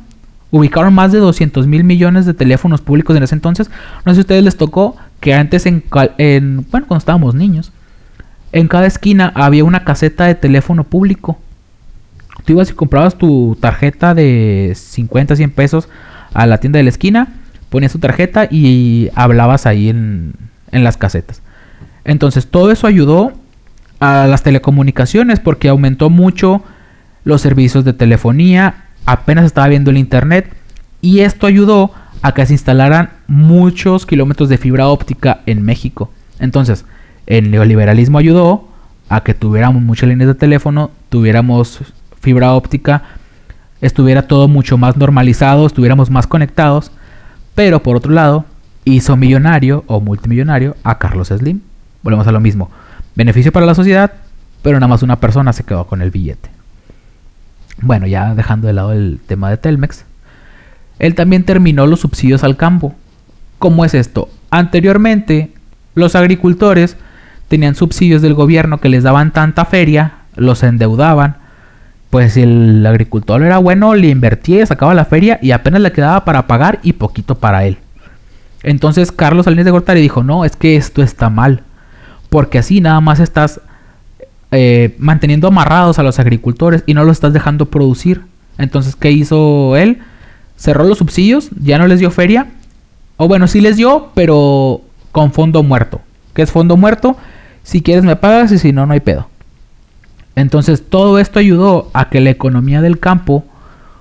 [0.51, 3.69] Ubicaron más de 200 mil millones de teléfonos públicos en ese entonces.
[4.05, 5.83] No sé si a ustedes les tocó que antes en,
[6.17, 7.71] en bueno, cuando estábamos niños,
[8.51, 11.37] en cada esquina había una caseta de teléfono público.
[12.45, 15.89] Tú ibas y comprabas tu tarjeta de 50, 100 pesos
[16.33, 17.27] a la tienda de la esquina,
[17.69, 20.33] ponías tu tarjeta y hablabas ahí en,
[20.71, 21.41] en las casetas.
[22.05, 23.33] Entonces todo eso ayudó
[23.99, 26.63] a las telecomunicaciones porque aumentó mucho
[27.23, 30.51] los servicios de telefonía, apenas estaba viendo el internet
[31.01, 36.11] y esto ayudó a que se instalaran muchos kilómetros de fibra óptica en México.
[36.39, 36.85] Entonces,
[37.29, 38.67] el neoliberalismo ayudó
[39.07, 41.79] a que tuviéramos muchas líneas de teléfono, tuviéramos
[42.19, 43.03] fibra óptica,
[43.81, 46.91] estuviera todo mucho más normalizado, estuviéramos más conectados,
[47.55, 48.45] pero por otro lado,
[48.83, 51.61] hizo millonario o multimillonario a Carlos Slim.
[52.01, 52.71] Volvemos a lo mismo.
[53.15, 54.11] Beneficio para la sociedad,
[54.63, 56.49] pero nada más una persona se quedó con el billete.
[57.81, 60.05] Bueno, ya dejando de lado el tema de Telmex,
[60.97, 62.95] él también terminó los subsidios al campo.
[63.59, 64.29] ¿Cómo es esto?
[64.49, 65.53] Anteriormente,
[65.93, 66.97] los agricultores
[67.49, 71.35] tenían subsidios del gobierno que les daban tanta feria, los endeudaban.
[72.09, 75.91] Pues si el agricultor era bueno, le invertía y sacaba la feria y apenas le
[75.91, 77.77] quedaba para pagar y poquito para él.
[78.63, 81.63] Entonces Carlos Salinas de Gortari dijo, no, es que esto está mal.
[82.29, 83.61] Porque así nada más estás
[84.51, 88.21] eh, manteniendo amarrados a los agricultores y no los estás dejando producir.
[88.57, 89.99] Entonces, ¿qué hizo él?
[90.57, 92.47] Cerró los subsidios, ya no les dio feria.
[93.17, 94.81] O bueno, sí les dio, pero
[95.11, 96.01] con fondo muerto.
[96.33, 97.17] ¿Qué es fondo muerto?
[97.69, 99.27] Si quieres me pagas y si no, no hay pedo.
[100.35, 103.45] Entonces todo esto ayudó a que la economía del campo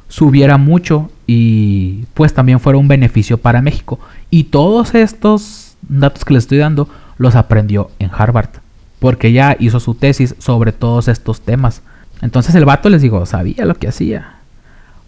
[0.08, 4.00] subiera mucho y pues también fuera un beneficio para México.
[4.30, 8.48] Y todos estos datos que les estoy dando los aprendió en Harvard.
[9.00, 11.82] Porque ya hizo su tesis sobre todos estos temas.
[12.22, 14.36] Entonces el vato les digo, sabía lo que hacía.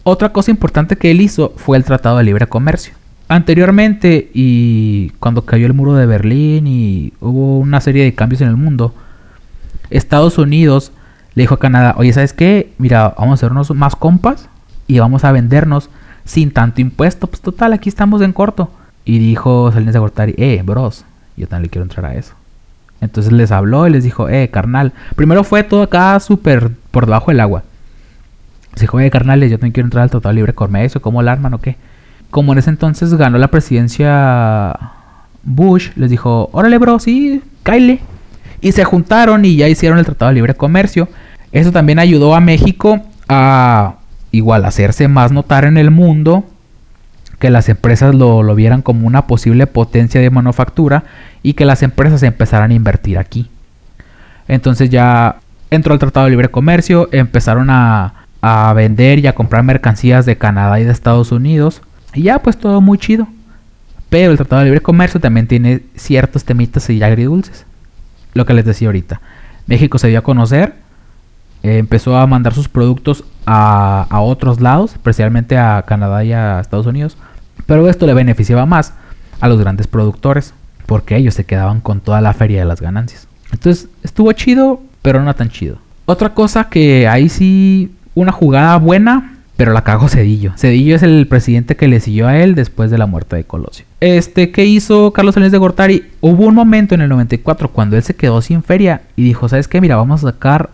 [0.02, 2.92] Otra cosa importante que él hizo fue el Tratado de Libre Comercio.
[3.30, 8.48] Anteriormente, y cuando cayó el muro de Berlín y hubo una serie de cambios en
[8.48, 8.92] el mundo,
[9.88, 10.90] Estados Unidos
[11.34, 12.72] le dijo a Canadá, oye, ¿sabes qué?
[12.78, 14.48] Mira, vamos a hacernos más compas
[14.88, 15.90] y vamos a vendernos
[16.24, 17.28] sin tanto impuesto.
[17.28, 18.68] Pues total, aquí estamos en corto.
[19.04, 21.04] Y dijo Salinas de Gortari, eh, bros,
[21.36, 22.34] yo también le quiero entrar a eso.
[23.00, 24.92] Entonces les habló y les dijo, eh, carnal.
[25.14, 27.62] Primero fue todo acá súper por debajo del agua.
[28.80, 31.60] dijo, eh, carnales, yo también quiero entrar al Tratado Libre Comercio, ¿cómo la arman o
[31.60, 31.76] qué?
[32.30, 34.76] Como en ese entonces ganó la presidencia
[35.42, 38.00] Bush, les dijo, órale bro, sí, cáile.
[38.60, 41.08] Y se juntaron y ya hicieron el Tratado de Libre Comercio.
[41.52, 43.94] Eso también ayudó a México a
[44.32, 46.44] igual hacerse más notar en el mundo,
[47.38, 51.04] que las empresas lo, lo vieran como una posible potencia de manufactura
[51.42, 53.48] y que las empresas empezaran a invertir aquí.
[54.46, 55.36] Entonces ya
[55.70, 60.36] entró el Tratado de Libre Comercio, empezaron a, a vender y a comprar mercancías de
[60.36, 61.82] Canadá y de Estados Unidos
[62.14, 63.26] y ya, pues todo muy chido.
[64.08, 67.64] Pero el Tratado de Libre Comercio también tiene ciertos temitas y agridulces.
[68.34, 69.20] Lo que les decía ahorita.
[69.66, 70.74] México se dio a conocer,
[71.62, 76.58] eh, empezó a mandar sus productos a, a, otros lados, especialmente a Canadá y a
[76.60, 77.16] Estados Unidos.
[77.66, 78.94] Pero esto le beneficiaba más
[79.40, 80.54] a los grandes productores,
[80.86, 83.28] porque ellos se quedaban con toda la feria de las ganancias.
[83.52, 85.78] Entonces estuvo chido, pero no tan chido.
[86.06, 89.29] Otra cosa que ahí sí, una jugada buena
[89.60, 90.54] pero la cagó Cedillo.
[90.56, 93.84] Cedillo es el presidente que le siguió a él después de la muerte de Colosio.
[94.00, 96.04] Este, ¿qué hizo Carlos Salinas de Gortari?
[96.22, 99.68] Hubo un momento en el 94 cuando él se quedó sin feria y dijo, ¿sabes
[99.68, 99.82] qué?
[99.82, 100.70] Mira, vamos a sacar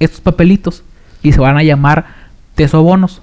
[0.00, 0.82] estos papelitos
[1.22, 2.06] y se van a llamar
[2.56, 3.22] tesobonos.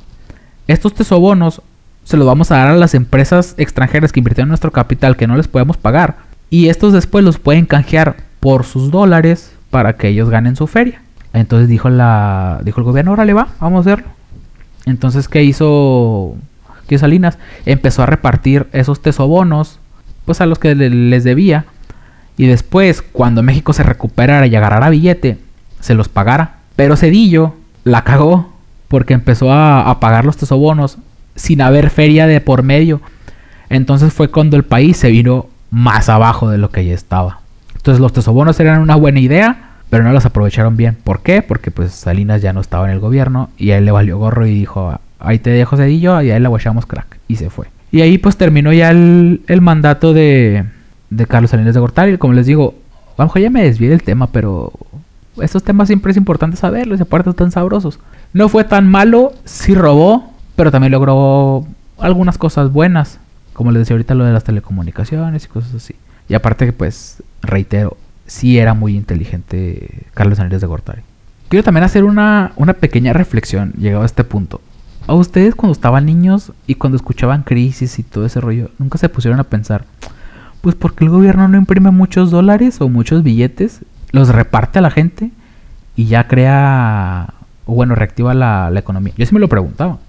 [0.69, 1.62] Estos tesobonos
[2.06, 5.36] se los vamos a dar a las empresas extranjeras que invirtieron nuestro capital que no
[5.36, 6.15] les podemos pagar.
[6.50, 11.02] Y estos después los pueden canjear por sus dólares para que ellos ganen su feria.
[11.34, 14.16] Entonces dijo, la, dijo el gobierno, órale va, vamos a hacerlo.
[14.88, 16.36] Entonces, ¿qué hizo,
[16.88, 17.38] ¿qué Salinas?
[17.65, 19.80] Empezó a repartir esos tesobonos,
[20.26, 21.65] pues a los que les debía.
[22.38, 25.38] Y después, cuando México se recuperara y agarrara billete,
[25.82, 26.58] se los pagara.
[26.76, 28.54] Pero Cedillo la cagó
[28.88, 30.97] porque empezó a, a pagar los tesobonos
[31.36, 33.02] sin haber feria de por medio.
[33.69, 37.41] Entonces fue cuando el país se vino más abajo de lo que ya estaba.
[37.76, 40.97] Entonces los tesobonos eran una buena idea, pero no los aprovecharon bien.
[41.04, 41.41] ¿Por qué?
[41.41, 44.45] Porque pues Salinas ya no estaba en el gobierno y a él le valió gorro
[44.45, 47.17] y dijo, ahí te dejo Cedillo y ahí la guachamos crack.
[47.28, 47.67] Y se fue.
[47.91, 50.65] Y ahí pues terminó ya el, el mandato de,
[51.10, 52.17] de Carlos Salinas de Gortari.
[52.17, 52.76] Como les digo,
[53.17, 54.73] a lo ya me desvié del tema, pero
[55.41, 58.00] estos temas siempre es importante saberlos y aparte están sabrosos.
[58.34, 61.65] No fue tan malo, sí robó, pero también logró
[61.97, 63.19] algunas cosas buenas.
[63.54, 65.95] Como les decía ahorita lo de las telecomunicaciones y cosas así.
[66.30, 67.97] Y aparte que pues, reitero,
[68.28, 71.02] sí era muy inteligente Carlos Salinas de Gortari.
[71.50, 74.62] Quiero también hacer una, una pequeña reflexión llegado a este punto.
[75.08, 79.08] A ustedes cuando estaban niños y cuando escuchaban crisis y todo ese rollo, nunca se
[79.08, 79.86] pusieron a pensar,
[80.62, 83.80] pues porque el gobierno no imprime muchos dólares o muchos billetes,
[84.12, 85.32] los reparte a la gente
[85.96, 87.34] y ya crea,
[87.66, 89.13] o bueno, reactiva la, economía.
[89.18, 90.00] Yo sí me lo preguntaba.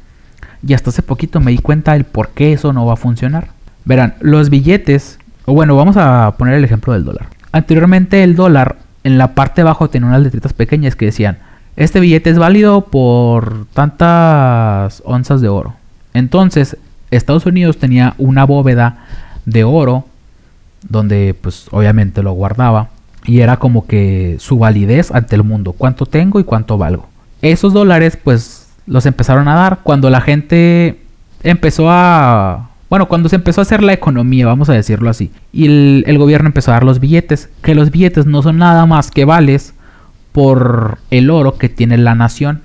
[0.67, 3.51] Y hasta hace poquito me di cuenta del por qué eso no va a funcionar.
[3.85, 7.29] Verán, los billetes, o bueno, vamos a poner el ejemplo del dólar.
[7.53, 11.39] Anteriormente el dólar en la parte de abajo tenía unas letritas pequeñas que decían,
[11.77, 15.75] este billete es válido por tantas onzas de oro.
[16.13, 16.77] Entonces,
[17.11, 19.07] Estados Unidos tenía una bóveda
[19.47, 20.05] de oro
[20.89, 22.89] donde pues obviamente lo guardaba
[23.25, 27.09] y era como que su validez ante el mundo, cuánto tengo y cuánto valgo.
[27.43, 31.01] Esos dólares pues los empezaron a dar cuando la gente
[31.43, 32.71] empezó a...
[32.91, 35.67] Bueno, cuando se empezó a hacer la economía, vamos a decirlo así, y
[36.07, 39.27] el, gobierno empezó a dar los billetes, que los billetes no son nada más que
[39.27, 39.75] vales
[40.33, 42.63] por el oro que tiene la nación.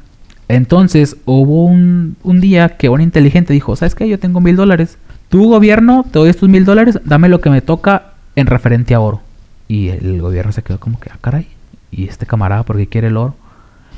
[0.48, 4.08] Entonces hubo un, un día que un inteligente dijo, ¿sabes qué?
[4.08, 4.98] Yo tengo mil dólares,
[5.30, 9.00] tu gobierno, te doy estos mil dólares, dame lo que me toca en referente a
[9.00, 9.22] oro.
[9.68, 11.48] Y el gobierno se quedó como que, ah, caray,
[11.92, 13.36] y este camarada, ¿por qué quiere el oro?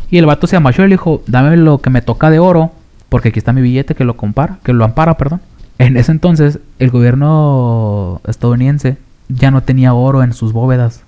[0.10, 2.72] Y el vato se amachó y le dijo, dame lo que me toca de oro,
[3.10, 5.42] porque aquí está mi billete que lo compara, que lo ampara, perdón.
[5.78, 8.98] En ese entonces, el gobierno estadounidense
[9.30, 11.04] ya no tenía oro en sus bóvedas.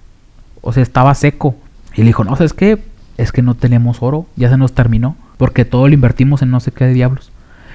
[0.62, 1.56] O sea, estaba seco.
[1.96, 2.84] Y le dijo, no, ¿sabes qué?
[3.18, 6.60] Es que no tenemos oro, ya se nos terminó, porque todo lo invertimos en no
[6.60, 7.32] sé qué diablos.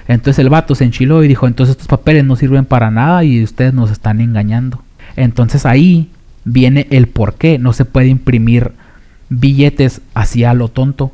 [0.06, 3.42] Entonces el vato se enchiló y dijo, entonces estos papeles no sirven para nada y
[3.42, 4.82] ustedes nos están engañando.
[5.16, 6.10] Entonces ahí
[6.44, 8.72] viene el por qué no se puede imprimir
[9.28, 11.12] billetes así a lo tonto.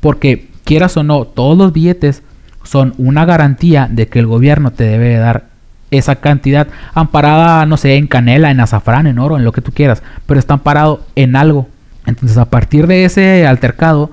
[0.00, 2.22] Porque quieras o no, todos los billetes
[2.64, 5.44] son una garantía de que el gobierno te debe dar
[5.90, 9.70] esa cantidad amparada, no sé, en canela, en azafrán, en oro, en lo que tú
[9.72, 11.68] quieras, pero está amparado en algo.
[12.06, 14.10] Entonces a partir de ese altercado,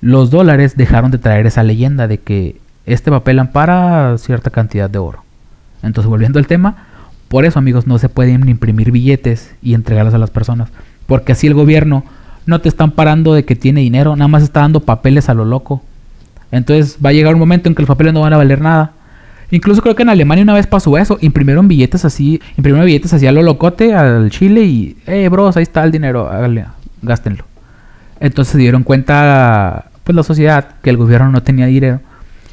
[0.00, 4.98] los dólares dejaron de traer esa leyenda de que este papel ampara cierta cantidad de
[4.98, 5.24] oro.
[5.82, 6.86] Entonces, volviendo al tema,
[7.28, 10.70] por eso, amigos, no se pueden imprimir billetes y entregarlos a las personas.
[11.06, 12.04] Porque así el gobierno
[12.46, 15.44] no te está amparando de que tiene dinero, nada más está dando papeles a lo
[15.44, 15.82] loco.
[16.56, 18.92] Entonces va a llegar un momento en que los papeles no van a valer nada.
[19.50, 21.18] Incluso creo que en Alemania una vez pasó eso.
[21.20, 25.62] Imprimieron billetes así, imprimieron billetes así a lo locote al Chile y, eh, bros, ahí
[25.62, 26.66] está el dinero, háganle,
[27.02, 27.44] gástenlo.
[28.18, 32.00] Entonces se dieron cuenta, pues la sociedad, que el gobierno no tenía dinero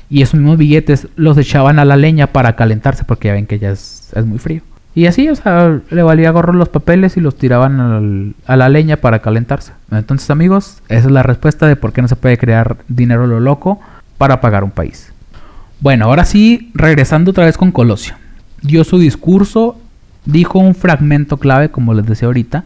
[0.10, 3.58] y esos mismos billetes los echaban a la leña para calentarse porque ya ven que
[3.58, 4.62] ya es, es muy frío.
[4.96, 8.70] Y así, o sea, le valía gorro los papeles y los tiraban al, a la
[8.70, 9.72] leña para calentarse.
[9.90, 13.40] Entonces, amigos, esa es la respuesta de por qué no se puede crear dinero lo
[13.40, 13.80] loco
[14.24, 15.12] para pagar un país.
[15.82, 18.16] Bueno, ahora sí, regresando otra vez con Colosio.
[18.62, 19.78] Dio su discurso,
[20.24, 22.64] dijo un fragmento clave, como les decía ahorita,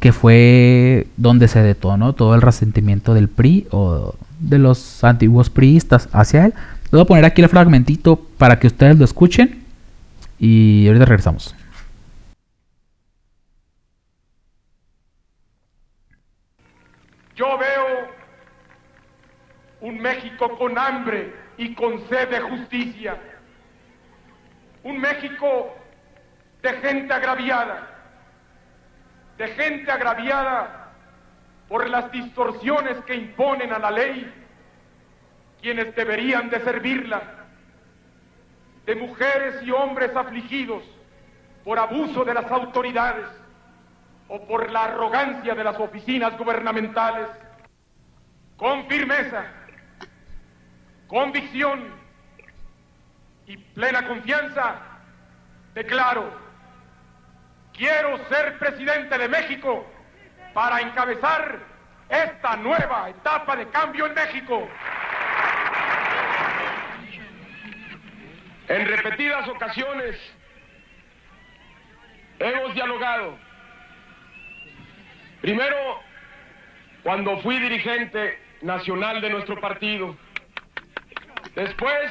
[0.00, 6.08] que fue donde se detonó todo el resentimiento del PRI o de los antiguos priistas
[6.12, 6.54] hacia él.
[6.84, 9.64] Les voy a poner aquí el fragmentito para que ustedes lo escuchen
[10.38, 11.54] y ahorita regresamos.
[17.36, 17.93] Yo veo
[19.84, 23.18] un México con hambre y con sed de justicia.
[24.82, 25.76] Un México
[26.62, 27.90] de gente agraviada.
[29.36, 30.90] De gente agraviada
[31.68, 34.32] por las distorsiones que imponen a la ley
[35.60, 37.22] quienes deberían de servirla,
[38.86, 40.82] de mujeres y hombres afligidos
[41.62, 43.26] por abuso de las autoridades
[44.28, 47.28] o por la arrogancia de las oficinas gubernamentales,
[48.56, 49.44] con firmeza,
[51.06, 51.92] convicción
[53.46, 54.80] y plena confianza,
[55.74, 56.32] declaro,
[57.72, 59.86] quiero ser presidente de México
[60.52, 61.58] para encabezar
[62.08, 64.68] esta nueva etapa de cambio en México.
[68.68, 70.16] En repetidas ocasiones
[72.38, 73.38] hemos dialogado.
[75.42, 75.76] Primero,
[77.02, 80.16] cuando fui dirigente nacional de nuestro partido
[81.54, 82.10] después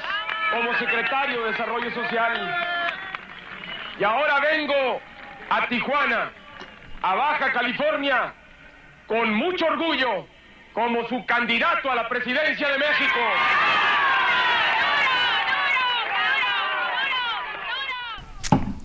[0.52, 2.34] como secretario de Desarrollo Social.
[4.00, 5.02] Y ahora vengo
[5.50, 6.32] a Tijuana,
[7.02, 8.34] a Baja California,
[9.08, 10.28] con mucho orgullo,
[10.74, 13.20] como su candidato a la presidencia de México.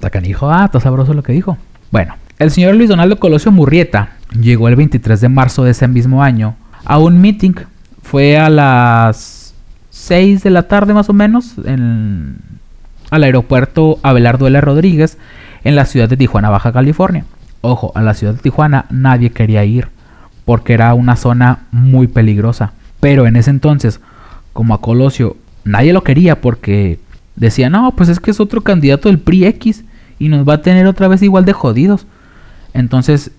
[0.00, 0.10] Está
[0.42, 1.58] ah, está sabroso lo que dijo.
[1.90, 6.22] Bueno, el señor Luis Donaldo Colosio Murrieta llegó el 23 de marzo de ese mismo
[6.22, 7.54] año a un meeting.
[8.02, 9.37] Fue a las
[10.08, 12.38] 6 de la tarde más o menos en,
[13.10, 14.58] al aeropuerto Abelardo L.
[14.60, 15.18] Rodríguez
[15.64, 17.26] en la ciudad de Tijuana, Baja California.
[17.60, 19.88] Ojo, a la ciudad de Tijuana nadie quería ir
[20.46, 22.72] porque era una zona muy peligrosa.
[23.00, 24.00] Pero en ese entonces,
[24.54, 26.98] como a Colosio, nadie lo quería porque
[27.36, 29.84] decía, no, pues es que es otro candidato del PRI X
[30.18, 32.06] y nos va a tener otra vez igual de jodidos.
[32.72, 33.30] Entonces,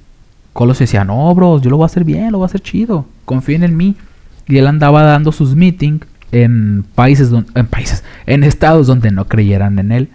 [0.53, 3.05] Colosio decía, no, bros, yo lo voy a hacer bien, lo voy a hacer chido,
[3.25, 3.95] confíen en mí.
[4.47, 9.79] Y él andaba dando sus meetings en países, en países, en estados donde no creyeran
[9.79, 10.09] en él.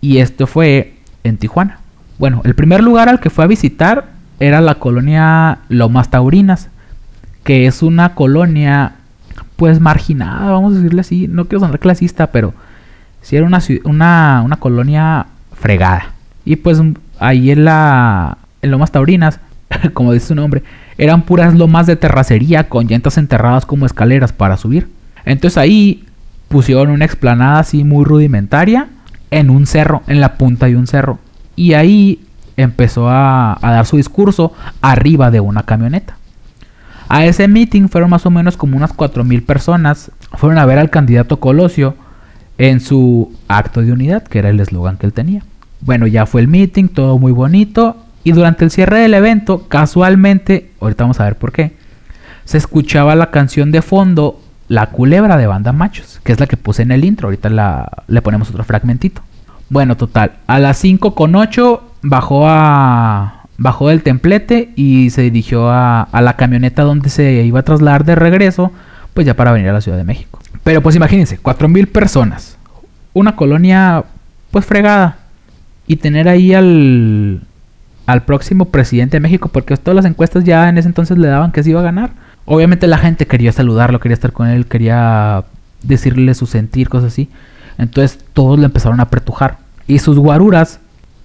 [0.00, 1.78] Y esto fue en Tijuana.
[2.18, 4.06] Bueno, el primer lugar al que fue a visitar
[4.40, 6.68] era la colonia Lomas Taurinas,
[7.42, 8.96] que es una colonia
[9.56, 12.54] pues marginada, vamos a decirle así, no quiero sonar clasista, pero
[13.20, 16.12] sí era una, una, una colonia fregada.
[16.44, 16.80] Y pues
[17.18, 19.40] ahí en la en Lomas Taurinas,
[19.92, 20.62] como dice su nombre,
[20.98, 24.88] eran puras lomas de terracería con llantas enterradas como escaleras para subir.
[25.24, 26.04] Entonces ahí
[26.48, 28.88] pusieron una explanada así muy rudimentaria
[29.30, 31.18] en un cerro, en la punta de un cerro.
[31.56, 32.20] Y ahí
[32.56, 36.16] empezó a, dar su discurso arriba de una camioneta.
[37.08, 40.10] A ese meeting fueron más o menos como unas 4.000 personas.
[40.34, 41.96] Fueron a ver al candidato Colosio
[42.58, 45.42] en su acto de unidad, que era el eslogan que él tenía.
[45.80, 47.96] Bueno, ya fue el meeting, todo muy bonito.
[48.22, 51.76] Y durante el cierre del evento, casualmente, ahorita vamos a ver por qué,
[52.44, 56.56] se escuchaba la canción de fondo La Culebra de Banda Machos, que es la que
[56.56, 57.28] puse en el intro.
[57.28, 59.22] Ahorita la, le ponemos otro fragmentito.
[59.70, 65.70] Bueno, total, a las 5 con 8 bajó a bajó del templete y se dirigió
[65.70, 68.72] a, a, la camioneta donde se iba a trasladar de regreso,
[69.14, 70.40] pues ya para venir a la Ciudad de México.
[70.64, 71.38] Pero pues imagínense,
[71.68, 72.58] mil personas,
[73.12, 74.04] una colonia
[74.50, 75.18] pues fregada
[75.86, 77.42] y tener ahí al
[78.06, 81.52] al próximo presidente de México, porque todas las encuestas ya en ese entonces le daban
[81.52, 82.10] que se iba a ganar.
[82.46, 85.44] Obviamente la gente quería saludarlo, quería estar con él, quería
[85.82, 87.30] decirle su sentir, cosas así.
[87.78, 89.58] Entonces todos le empezaron a apretujar.
[89.86, 90.80] Y sus guaruras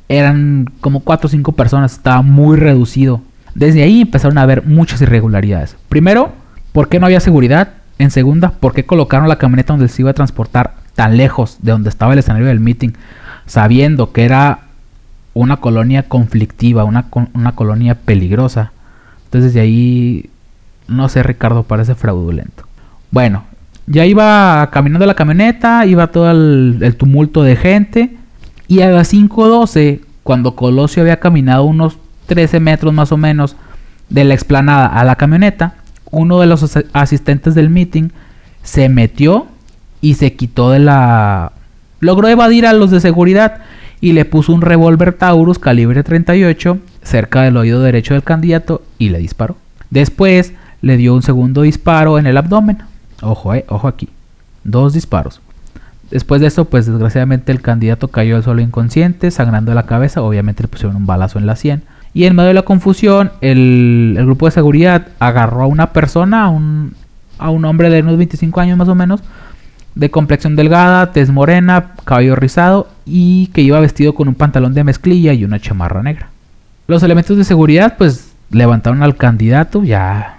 [0.07, 3.21] eran como 4 o 5 personas, estaba muy reducido.
[3.55, 5.75] Desde ahí empezaron a haber muchas irregularidades.
[5.89, 6.31] Primero,
[6.71, 7.73] ¿por qué no había seguridad?
[7.97, 11.71] En segunda, ¿por qué colocaron la camioneta donde se iba a transportar tan lejos de
[11.71, 12.91] donde estaba el escenario del meeting?
[13.45, 14.61] Sabiendo que era
[15.33, 18.71] una colonia conflictiva, una, una colonia peligrosa.
[19.25, 20.29] Entonces de ahí,
[20.89, 22.63] no sé, Ricardo, parece fraudulento.
[23.11, 23.43] Bueno,
[23.87, 28.15] ya iba caminando la camioneta, iba todo el, tumulto de gente.
[28.67, 33.55] Y a las 5.12, cuando Colosio había caminado unos 13 metros más o menos
[34.09, 35.75] de la explanada a la camioneta,
[36.11, 38.09] uno de los asistentes del meeting
[38.61, 39.47] se metió
[40.01, 41.51] y se quitó de la...
[41.99, 43.61] Logró evadir a los de seguridad
[44.01, 49.09] y le puso un revólver Taurus calibre 38 cerca del oído derecho del candidato y
[49.09, 49.57] le disparó.
[49.89, 52.79] Después le dio un segundo disparo en el abdomen.
[53.21, 54.09] Ojo, eh, ojo aquí.
[54.63, 55.41] Dos disparos.
[56.11, 60.21] Después de eso, pues desgraciadamente el candidato cayó al suelo inconsciente, sangrando la cabeza.
[60.21, 61.83] Obviamente le pusieron un balazo en la sien.
[62.13, 66.49] Y en medio de la confusión, el, grupo de seguridad agarró a una persona, a
[66.49, 66.95] un,
[67.37, 69.21] a un hombre de unos 25 años más o menos,
[69.93, 74.83] de complexión delgada, tez morena, cabello rizado y que iba vestido con un pantalón de
[74.83, 76.29] mezclilla y una chamarra negra.
[76.87, 80.38] Los elementos de seguridad pues levantaron al candidato, ya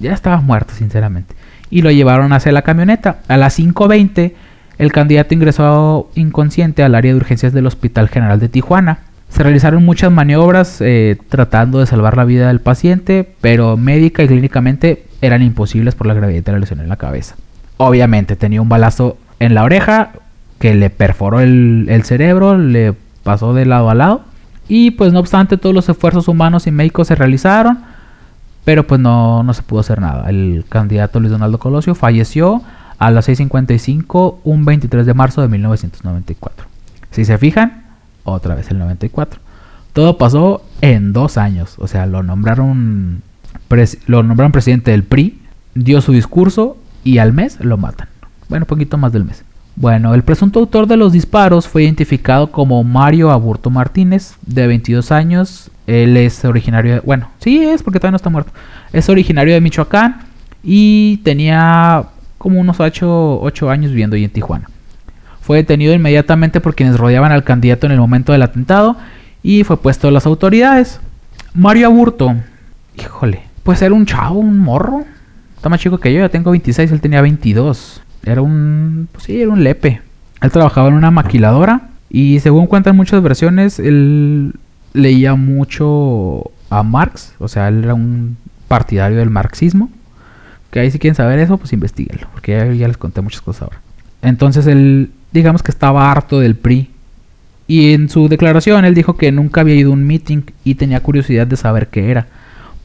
[0.00, 1.34] ya estaba muerto sinceramente,
[1.70, 3.18] y lo llevaron hacia la camioneta.
[3.28, 4.32] A las 5.20
[4.80, 9.00] el candidato ingresó inconsciente al área de urgencias del Hospital General de Tijuana.
[9.28, 14.28] Se realizaron muchas maniobras eh, tratando de salvar la vida del paciente, pero médica y
[14.28, 17.36] clínicamente eran imposibles por la gravedad de la lesión en la cabeza.
[17.76, 20.12] Obviamente tenía un balazo en la oreja
[20.58, 24.22] que le perforó el, el cerebro, le pasó de lado a lado.
[24.66, 27.80] Y pues no obstante todos los esfuerzos humanos y médicos se realizaron,
[28.64, 30.28] pero pues no, no se pudo hacer nada.
[30.28, 32.62] El candidato Luis Donaldo Colosio falleció
[32.98, 36.66] a las 6.55 un 23 de marzo de 1994.
[37.10, 37.84] Si se fijan,
[38.24, 39.40] otra vez el 94.
[39.92, 41.74] Todo pasó en dos años.
[41.78, 43.22] O sea, lo nombraron,
[44.06, 45.40] lo nombraron presidente del PRI,
[45.74, 48.08] dio su discurso y al mes lo matan.
[48.48, 49.44] Bueno, poquito más del mes.
[49.76, 55.10] Bueno, el presunto autor de los disparos fue identificado como Mario Aburto Martínez, de 22
[55.10, 55.70] años.
[55.90, 57.00] Él es originario de...
[57.00, 58.52] Bueno, sí es porque todavía no está muerto.
[58.92, 60.20] Es originario de Michoacán
[60.62, 62.04] y tenía
[62.38, 64.70] como unos 8, años viviendo ahí en Tijuana.
[65.40, 68.96] Fue detenido inmediatamente por quienes rodeaban al candidato en el momento del atentado
[69.42, 71.00] y fue puesto a las autoridades.
[71.54, 72.36] Mario Aburto,
[72.96, 75.04] híjole, pues era un chavo, un morro.
[75.56, 78.00] Está más chico que yo, yo tengo 26, él tenía 22.
[78.24, 80.00] Era un, pues sí, era un lepe.
[80.40, 84.54] Él trabajaba en una maquiladora Y según cuentan muchas versiones, él
[84.92, 88.36] leía mucho a Marx, o sea, él era un
[88.68, 89.90] partidario del marxismo.
[90.70, 93.80] Que ahí si quieren saber eso, pues investiguenlo, porque ya, les conté muchas cosas ahora.
[94.22, 96.90] Entonces él, digamos que estaba harto del PRI.
[97.66, 101.00] Y en su declaración él dijo que nunca había ido a un meeting y tenía
[101.00, 102.28] curiosidad de saber qué era.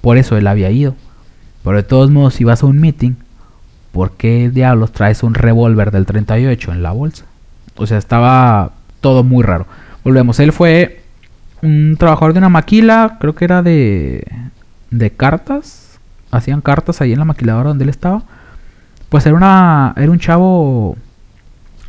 [0.02, 0.96] Por eso él había ido.
[1.64, 3.14] Pero de todos modos, si vas a un meeting,
[3.92, 7.26] ¿por qué diablos traes un revólver del 38 en la bolsa?
[7.76, 9.68] O sea, estaba todo muy raro.
[10.04, 11.05] Volvemos, él fue
[11.62, 14.28] un trabajador de una maquila, creo que era de,
[14.92, 16.00] de cartas.
[16.32, 18.24] Hacían cartas ahí en la maquiladora donde él estaba.
[19.10, 20.98] Pues era, una, era un chavo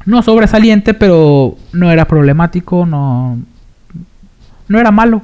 [0.04, 3.38] no sobresaliente, pero no era problemático, no,
[4.68, 5.22] no era malo.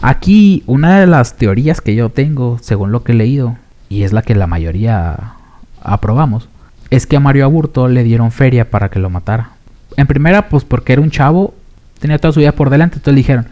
[0.00, 3.56] Aquí una de las teorías que yo tengo, según lo que he leído,
[3.88, 5.34] y es la que la mayoría
[5.82, 6.48] aprobamos,
[6.90, 9.50] es que a Mario Aburto le dieron feria para que lo matara.
[9.96, 11.54] En primera, pues porque era un chavo,
[12.00, 13.46] tenía toda su vida por delante, entonces le dijeron,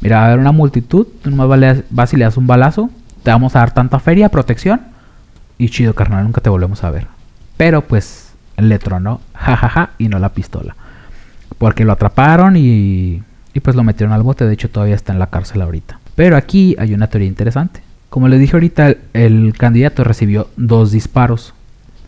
[0.00, 2.90] mira, va a haber una multitud, tú nomás vas y le das un balazo,
[3.22, 4.80] te vamos a dar tanta feria, protección,
[5.58, 7.06] y chido, carnal, nunca te volvemos a ver.
[7.56, 10.76] Pero pues le tronó, jajaja, y no la pistola.
[11.58, 13.22] Porque lo atraparon y,
[13.52, 16.00] y pues lo metieron al bote, de hecho todavía está en la cárcel ahorita.
[16.14, 17.82] Pero aquí hay una teoría interesante.
[18.08, 21.54] Como les dije ahorita, el candidato recibió dos disparos.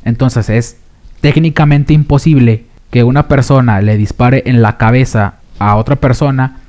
[0.05, 0.77] Entonces es
[1.21, 6.62] técnicamente imposible que una persona le dispare en la cabeza a otra persona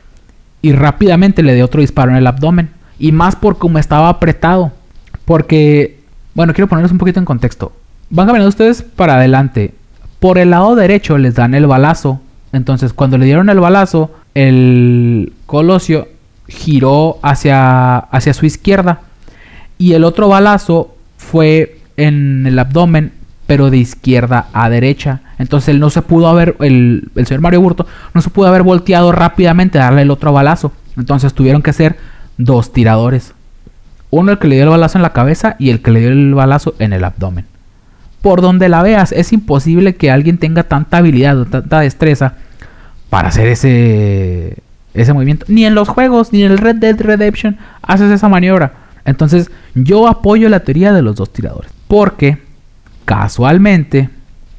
[0.64, 2.72] y rápidamente le dé otro disparo en el abdomen.
[2.98, 4.72] Y más por cómo estaba apretado.
[5.26, 6.00] Porque,
[6.34, 7.74] bueno, quiero ponerles un poquito en contexto.
[8.10, 9.76] Van caminando ustedes para adelante.
[10.20, 12.22] Por el lado derecho les dan el balazo.
[12.54, 16.08] Entonces, cuando le dieron el balazo, el Colosio
[16.48, 19.02] giró hacia, hacia su izquierda
[19.78, 23.12] y el otro balazo fue en el abdomen,
[23.48, 25.22] pero de izquierda a derecha.
[25.38, 29.12] Entonces él no se pudo haber, el, señor Mario Burto, no se pudo haber volteado
[29.12, 30.72] rápidamente a darle el otro balazo.
[30.98, 31.98] Entonces tuvieron que ser
[32.38, 33.34] dos tiradores.
[34.10, 36.10] Uno el que le dio el balazo en la cabeza y el que le dio
[36.10, 37.46] el balazo en el abdomen.
[38.22, 42.36] Por donde la veas, es imposible que alguien tenga tanta habilidad o tanta destreza
[43.10, 44.58] para hacer ese,
[44.94, 45.46] ese movimiento.
[45.50, 48.74] Ni en los juegos, ni en el Red Dead Redemption haces esa maniobra.
[49.06, 51.72] Entonces, yo apoyo la teoría de los dos tiradores.
[51.88, 52.38] Porque,
[53.06, 54.10] casualmente,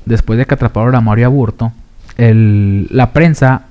[0.05, 1.73] después de que atraparon a Mario Aburto,
[2.17, 3.63] la prensa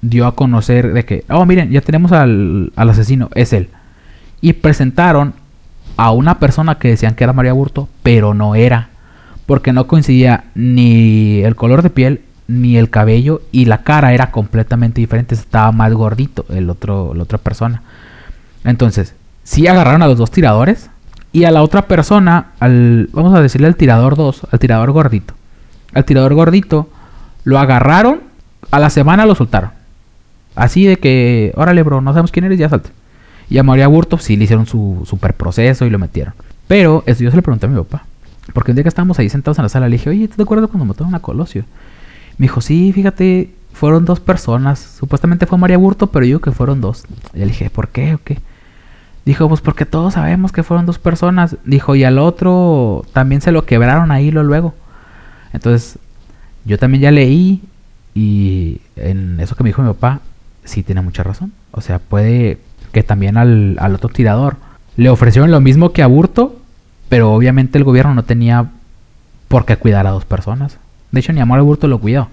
[0.00, 3.68] dio a conocer de que, oh, miren, ya tenemos al, asesino, es él.
[4.40, 5.34] Y presentaron
[5.96, 8.88] a una persona que decían que era Mario Aburto, pero no era.
[9.46, 14.30] Porque no coincidía ni el color de piel, ni el cabello, y la cara era
[14.30, 15.34] completamente diferente.
[15.34, 17.82] Estaba más gordito el otro, la otra persona.
[18.64, 19.14] Entonces,
[19.44, 20.90] sí agarraron a los dos tiradores
[21.32, 25.34] y a la otra persona, al, vamos a decirle al tirador 2, al tirador gordito.
[25.94, 26.88] Al tirador gordito
[27.44, 28.20] lo agarraron,
[28.70, 29.70] a la semana lo soltaron.
[30.54, 32.90] Así de que, órale, bro, no sabemos quién eres, ya salte.
[33.48, 36.34] Y a María Burto sí le hicieron su super proceso y lo metieron.
[36.68, 38.04] Pero eso yo se le pregunté a mi papá.
[38.52, 40.70] Porque un día que estábamos ahí sentados en la sala, le dije, oye, ¿te acuerdas
[40.70, 41.64] cuando mataron a Colosio?
[42.38, 44.78] Me dijo, sí, fíjate, fueron dos personas.
[44.78, 47.04] Supuestamente fue María Burto, pero yo que fueron dos.
[47.34, 48.38] Y le dije, ¿por qué o qué?
[49.24, 51.56] Dijo, pues porque todos sabemos que fueron dos personas.
[51.64, 54.74] Dijo, y al otro también se lo quebraron ahí lo luego.
[55.52, 55.98] Entonces,
[56.64, 57.62] yo también ya leí
[58.14, 60.20] y en eso que me dijo mi papá,
[60.64, 61.52] sí tiene mucha razón.
[61.72, 62.58] O sea, puede
[62.92, 64.56] que también al, otro tirador
[64.96, 66.56] le ofrecieron lo mismo que a Burto,
[67.08, 68.66] pero obviamente el gobierno no tenía
[69.48, 70.78] por qué cuidar a dos personas.
[71.10, 72.28] De hecho, ni Amor Burto lo cuidó.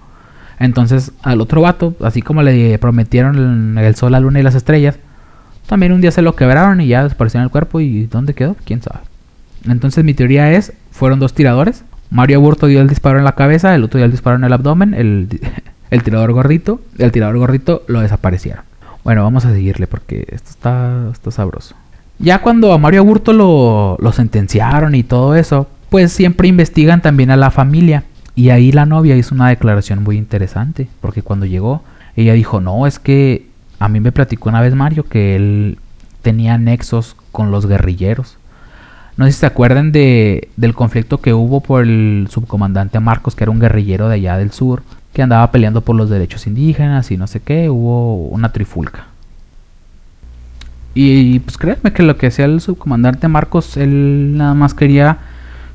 [0.58, 4.98] Entonces, al otro vato, así como le prometieron el sol, la luna y las estrellas,
[5.66, 7.80] también un día se lo quebraron y ya desapareció el cuerpo.
[7.80, 8.56] ¿Y dónde quedó?
[8.64, 9.00] ¿Quién sabe?
[9.66, 11.84] Entonces mi teoría es, fueron dos tiradores.
[12.10, 14.52] Mario Aburto dio el disparo en la cabeza, el otro dio el disparo en el
[14.52, 14.94] abdomen,
[15.90, 18.64] el, tirador gordito, el tirador gordito lo desaparecieron.
[19.04, 21.74] Bueno, vamos a seguirle porque esto está, está sabroso.
[22.18, 27.30] Ya cuando a Mario Aburto lo, lo sentenciaron y todo eso, pues siempre investigan también
[27.30, 28.04] a la familia.
[28.34, 31.82] Y ahí la novia hizo una declaración muy interesante, porque cuando llegó,
[32.16, 33.46] ella dijo, no, es que
[33.78, 35.78] a mí me platicó una vez Mario que él
[36.22, 38.36] tenía nexos con los guerrilleros.
[39.20, 43.44] No sé si se acuerdan de, del conflicto que hubo por el subcomandante Marcos, que
[43.44, 47.18] era un guerrillero de allá del sur, que andaba peleando por los derechos indígenas y
[47.18, 49.08] no sé qué, hubo una trifulca.
[50.94, 55.18] Y pues créanme que lo que hacía el subcomandante Marcos, él nada más quería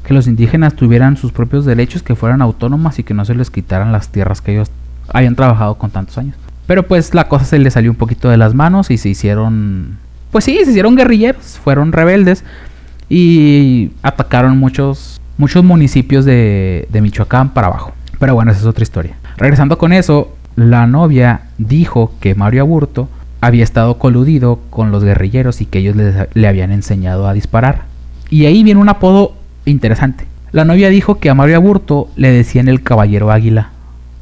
[0.04, 3.52] que los indígenas tuvieran sus propios derechos, que fueran autónomas y que no se les
[3.52, 4.72] quitaran las tierras que ellos
[5.14, 6.36] hayan trabajado con tantos años.
[6.66, 10.00] Pero pues la cosa se le salió un poquito de las manos y se hicieron...
[10.32, 12.44] Pues sí, se hicieron guerrilleros, fueron rebeldes
[13.10, 17.94] y atacaron muchos, muchos municipios de, de Michoacán para abajo.
[18.20, 19.18] Pero bueno, esa es otra historia.
[19.38, 23.10] Regresando con eso, la novia dijo que Mario Aburto
[23.42, 25.96] había estado coludido con los guerrilleros y que ellos
[26.34, 27.84] le habían enseñado a disparar.
[28.30, 29.34] Y ahí viene un apodo
[29.66, 30.26] interesante.
[30.52, 33.72] La novia dijo que a Mario Aburto le decían el caballero águila,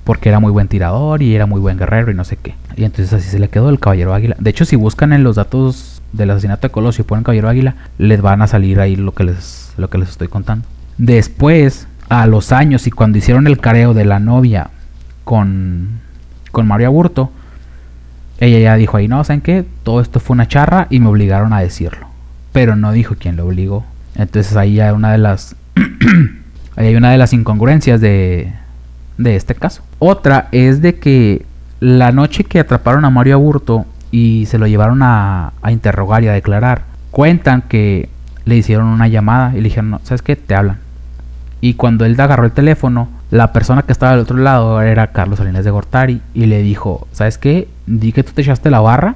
[0.03, 2.55] porque era muy buen tirador y era muy buen guerrero y no sé qué.
[2.75, 4.35] Y entonces así se le quedó el caballero águila.
[4.39, 7.75] De hecho, si buscan en los datos del asesinato de Colosio y ponen caballero águila,
[7.97, 10.65] les van a salir ahí lo que les, lo que les estoy contando.
[10.97, 14.69] Después, a los años y cuando hicieron el careo de la novia
[15.23, 15.99] con,
[16.51, 17.31] con Mario Aburto,
[18.39, 19.65] ella ya dijo ahí, no, ¿saben qué?
[19.83, 22.07] Todo esto fue una charra y me obligaron a decirlo.
[22.51, 23.85] Pero no dijo quién lo obligó.
[24.15, 25.55] Entonces ahí hay una de las...
[26.75, 28.53] ahí hay una de las incongruencias de,
[29.17, 29.83] de este caso.
[29.99, 31.45] Otra es de que
[31.79, 36.33] la noche que atraparon a Mario Aburto y se lo llevaron a, interrogar y a
[36.33, 38.09] declarar, cuentan que
[38.45, 40.35] le hicieron una llamada y le dijeron, no, ¿sabes qué?
[40.35, 40.77] Te hablan.
[41.61, 45.39] Y cuando él agarró el teléfono, la persona que estaba del otro lado era Carlos
[45.39, 47.67] Salinas de Gortari y le dijo, ¿sabes qué?
[47.87, 49.15] Di que tú te echaste la barra,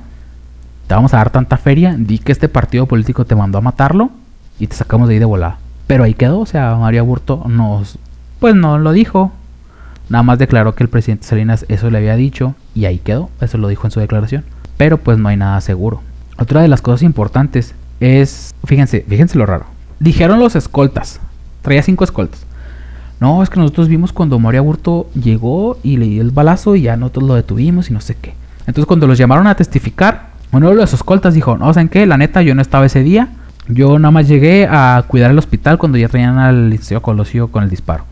[0.87, 4.09] te vamos a dar tanta feria, di que este partido político te mandó a matarlo
[4.57, 5.59] y te sacamos de ahí de volada.
[5.85, 7.99] Pero ahí quedó, o sea, María Burto nos,
[8.39, 9.31] pues no lo dijo,
[10.09, 13.59] nada más declaró que el presidente Salinas eso le había dicho y ahí quedó, eso
[13.59, 14.43] lo dijo en su declaración.
[14.77, 16.01] Pero pues no hay nada seguro.
[16.37, 19.65] Otra de las cosas importantes es, fíjense, fíjense lo raro.
[19.99, 21.19] Dijeron los escoltas,
[21.61, 22.45] traía cinco escoltas.
[23.19, 26.83] No, es que nosotros vimos cuando María Burto llegó y le dio el balazo y
[26.83, 28.35] ya nosotros lo detuvimos y no sé qué.
[28.59, 32.05] Entonces cuando los llamaron a testificar, uno de los escoltas dijo, no, ¿saben qué?
[32.05, 33.29] La neta, yo no estaba ese día.
[33.67, 37.63] Yo nada más llegué a cuidar el hospital cuando ya traían al liceo Colosio con
[37.63, 38.05] el disparo.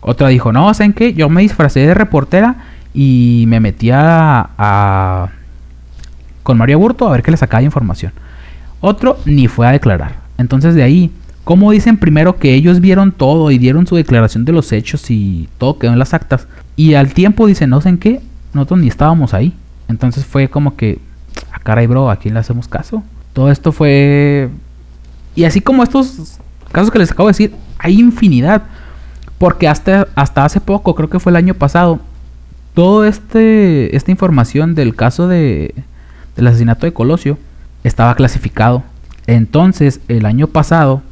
[0.00, 1.12] Otra dijo, no, ¿saben qué?
[1.12, 2.56] Yo me disfracé de reportera
[2.94, 5.28] y me metí a,
[6.48, 8.10] con María Burto a ver qué le sacaba información.
[8.80, 10.14] Otro ni fue a declarar.
[10.38, 11.10] Entonces de ahí,
[11.44, 15.46] como dicen primero que ellos vieron todo y dieron su declaración de los hechos y
[15.58, 16.48] todo quedó en las actas?
[16.74, 18.22] Y al tiempo dicen, no sé en qué,
[18.54, 19.52] nosotros ni estábamos ahí.
[19.88, 21.00] Entonces fue como que,
[21.52, 23.02] a ah, cara y bro, ¿a quién le hacemos caso?
[23.34, 24.48] Todo esto fue...
[25.36, 26.38] Y así como estos
[26.72, 28.62] casos que les acabo de decir, hay infinidad.
[29.36, 32.00] Porque hasta, hasta hace poco, creo que fue el año pasado,
[32.72, 35.74] toda este, esta información del caso de,
[36.38, 37.36] del asesinato de Colosio
[37.84, 38.84] estaba clasificado.
[39.26, 41.02] Entonces, el año pasado,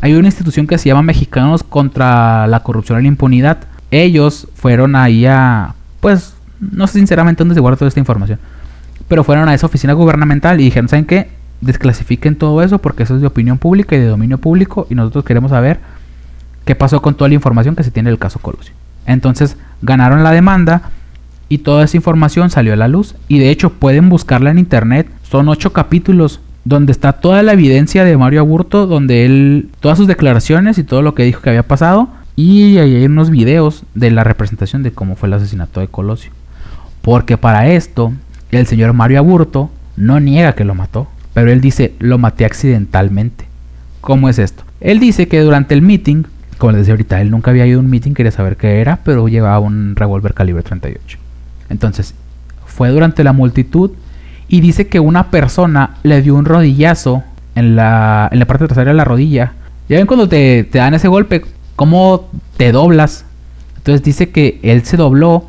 [0.00, 3.58] hay una institución que se llama Mexicanos contra la Corrupción y la Impunidad.
[3.90, 8.38] Ellos fueron ahí a, pues, no sé sinceramente dónde se guarda toda esta información,
[9.06, 11.28] pero fueron a esa oficina gubernamental y dijeron, ¿saben qué?
[11.60, 15.24] Desclasifiquen todo eso porque eso es de opinión pública y de dominio público y nosotros
[15.24, 15.78] queremos saber
[16.64, 18.72] qué pasó con toda la información que se tiene del caso Colosio.
[19.04, 20.90] Entonces ganaron la demanda
[21.50, 25.08] y toda esa información salió a la luz y de hecho pueden buscarla en internet.
[25.28, 30.06] Son ocho capítulos donde está toda la evidencia de Mario Aburto, donde él, todas sus
[30.06, 32.08] declaraciones y todo lo que dijo que había pasado.
[32.36, 36.30] Y hay unos videos de la representación de cómo fue el asesinato de Colosio.
[37.02, 38.12] Porque para esto,
[38.52, 43.46] el señor Mario Aburto no niega que lo mató, pero él dice, lo maté accidentalmente.
[44.00, 44.62] ¿Cómo es esto?
[44.80, 46.22] Él dice que durante el meeting,
[46.58, 49.00] como les decía ahorita, él nunca había ido a un meeting, quería saber qué era,
[49.04, 51.19] pero llevaba un revólver calibre 38.
[51.70, 52.14] Entonces,
[52.66, 53.92] fue durante la multitud
[54.48, 57.22] y dice que una persona le dio un rodillazo
[57.54, 59.54] en la, en la parte trasera de la rodilla.
[59.88, 61.42] Ya ven cuando te, te dan ese golpe,
[61.76, 63.24] cómo te doblas.
[63.78, 65.46] Entonces dice que él se dobló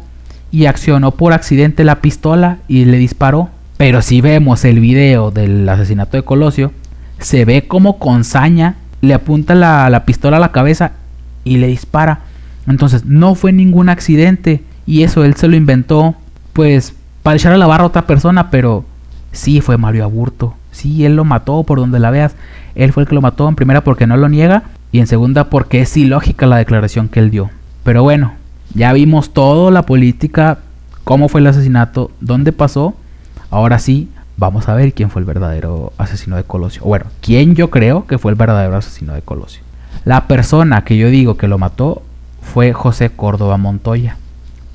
[0.51, 3.49] y accionó por accidente la pistola y le disparó.
[3.77, 6.71] Pero si vemos el video del asesinato de Colosio,
[7.19, 10.91] se ve como con saña le apunta la, pistola a la cabeza
[11.43, 12.19] y le dispara.
[12.67, 16.15] Entonces no fue ningún accidente y eso él se lo inventó
[16.53, 18.85] pues para echar a la barra a otra persona, pero
[19.31, 20.55] sí fue Mario Aburto.
[20.71, 22.35] Sí, él lo mató por donde la veas.
[22.75, 25.49] Él fue el que lo mató en primera porque no lo niega y en segunda
[25.49, 27.49] porque es ilógica la declaración que él dio.
[27.83, 28.33] Pero bueno,
[28.73, 30.59] ya vimos todo, la política,
[31.03, 32.95] cómo fue el asesinato, dónde pasó.
[33.49, 36.83] Ahora sí, vamos a ver quién fue el verdadero asesino de Colosio.
[36.83, 39.61] Bueno, quién yo creo que fue el verdadero asesino de Colosio.
[40.05, 42.01] La persona que yo digo que lo mató
[42.41, 44.17] fue José Córdoba Montoya.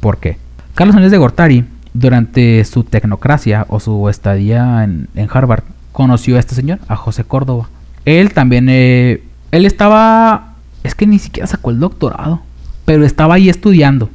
[0.07, 0.39] ¿Por qué?
[0.77, 6.55] Carlos Andrés de Gortari, durante su tecnocracia o su estadía en, Harvard, conoció a este
[6.55, 7.69] señor, a José Córdoba.
[8.05, 10.55] Él también, eh, él estaba,
[10.85, 12.41] es que ni siquiera sacó el doctorado
[12.85, 14.09] pero estaba ahí estudiando.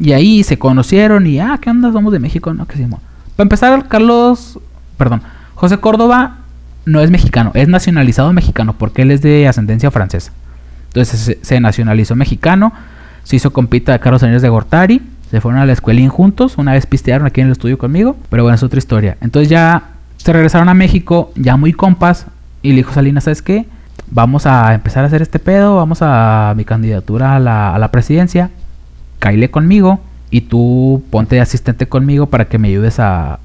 [0.00, 1.92] Y ahí se conocieron y, ah, ¿qué onda?
[1.92, 2.66] Somos de México, ¿no?
[2.66, 2.98] ¿Qué hicimos?
[3.36, 4.58] Para empezar, Carlos,
[4.98, 5.22] perdón,
[5.54, 6.38] José Córdoba
[6.86, 10.32] no es mexicano, es nacionalizado mexicano porque él es de ascendencia francesa.
[10.88, 12.72] Entonces se, nacionalizó mexicano,
[13.24, 16.72] se hizo compita de Carlos Sánchez de Gortari, se fueron a la escuelín juntos, una
[16.72, 19.16] vez pistearon aquí en el estudio conmigo, pero bueno, es otra historia.
[19.20, 22.26] Entonces ya se regresaron a México, ya muy compas,
[22.62, 23.66] y le dijo Salinas, ¿sabes qué?
[24.10, 28.50] vamos a empezar a hacer este pedo, vamos a mi candidatura a la, presidencia,
[29.18, 30.00] caile conmigo
[30.30, 33.38] y tú ponte de asistente conmigo para que me ayudes a,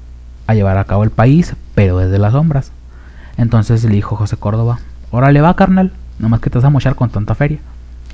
[0.46, 2.72] a llevar a cabo el país, pero desde las sombras.
[3.36, 7.10] Entonces le dijo José Córdoba, órale va carnal, nomás que te vas a mochar con
[7.10, 7.58] tanta feria.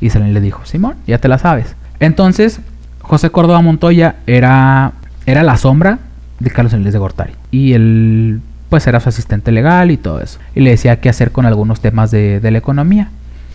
[0.01, 1.74] Y Salinas le dijo, Simón, ya te la sabes.
[2.01, 2.61] Entonces,
[3.01, 4.92] José Córdoba Montoya era,
[5.24, 5.99] era la sombra
[6.40, 7.32] de Carlos Salinas de Gortari.
[7.51, 10.38] Y él, pues, era su asistente legal y todo eso.
[10.55, 13.11] Y le decía qué hacer con algunos temas de, de la economía.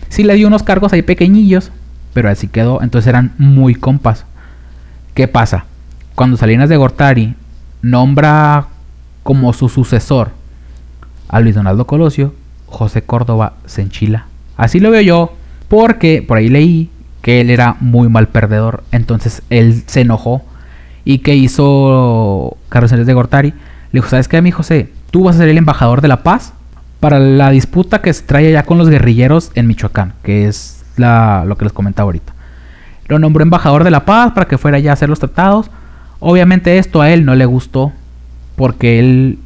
[0.08, 1.70] Sí le dio unos cargos ahí pequeñillos,
[2.12, 2.82] pero así quedó.
[2.82, 4.24] Entonces eran muy compas.
[5.14, 5.66] ¿Qué pasa?
[6.14, 7.34] Cuando Salinas de Gortari
[7.82, 8.66] nombra
[9.22, 10.30] como su sucesor
[11.28, 12.34] a Luis Donaldo Colosio,
[12.66, 13.88] José Córdoba se.
[14.56, 15.34] Así lo veo yo,
[15.72, 16.90] porque por ahí leí
[17.22, 18.84] que él era muy mal perdedor.
[18.92, 20.42] Entonces él se enojó.
[21.02, 23.48] ¿Y qué hizo Carlos Salinas de Gortari?
[23.48, 24.92] Le dijo, ¿sabes qué, mi José?
[25.10, 26.52] Tú vas a ser el embajador de la paz
[27.00, 31.44] para la disputa que se trae allá con los guerrilleros en Michoacán, que es la,
[31.46, 32.34] lo que les comentaba ahorita.
[33.06, 35.70] Lo nombró embajador de la paz para que fuera allá a hacer los tratados.
[36.20, 37.92] Obviamente esto a él no le gustó
[38.56, 39.38] porque él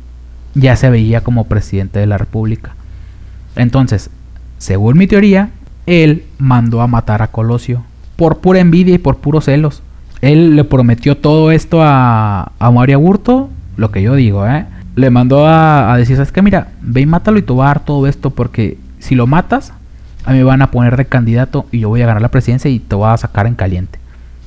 [0.55, 2.75] ya se veía como presidente de la república.
[3.55, 4.11] Entonces,
[4.59, 5.51] según mi teoría,
[5.87, 7.85] él mandó a matar a Colosio
[8.17, 9.83] por pura envidia y por puros celos.
[10.21, 14.67] Él le prometió todo esto a, a Mario Aburto, lo que yo digo, ¿eh?
[14.95, 16.41] Le mandó a, decir, ¿sabes qué?
[16.41, 19.75] Mira, ve y mátalo y te voy a dar todo esto porque si lo matas,
[20.25, 22.71] a mí me van a poner de candidato y yo voy a ganar la presidencia
[22.71, 23.99] y te voy a sacar en caliente.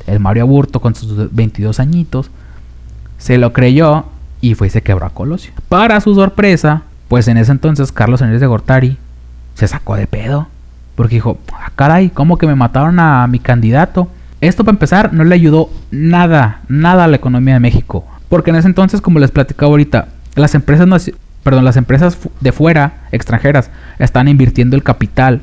[0.07, 2.31] El Mario Aburto con sus 22 añitos
[3.19, 4.05] se lo creyó
[4.41, 5.53] y fue y se quebró a Colosio.
[5.69, 8.97] Para su sorpresa, pues en ese entonces Carlos Enríquez de Gortari
[9.53, 10.47] se sacó de pedo.
[10.99, 14.09] Porque dijo, ah, caray, ¿cómo que me mataron a mi candidato?
[14.41, 18.05] Esto para empezar no le ayudó nada, nada a la economía de México.
[18.27, 20.97] Porque en ese entonces, como les platicaba ahorita, las empresas, no,
[21.41, 25.39] perdón, las empresas de fuera, extranjeras, están invirtiendo el capital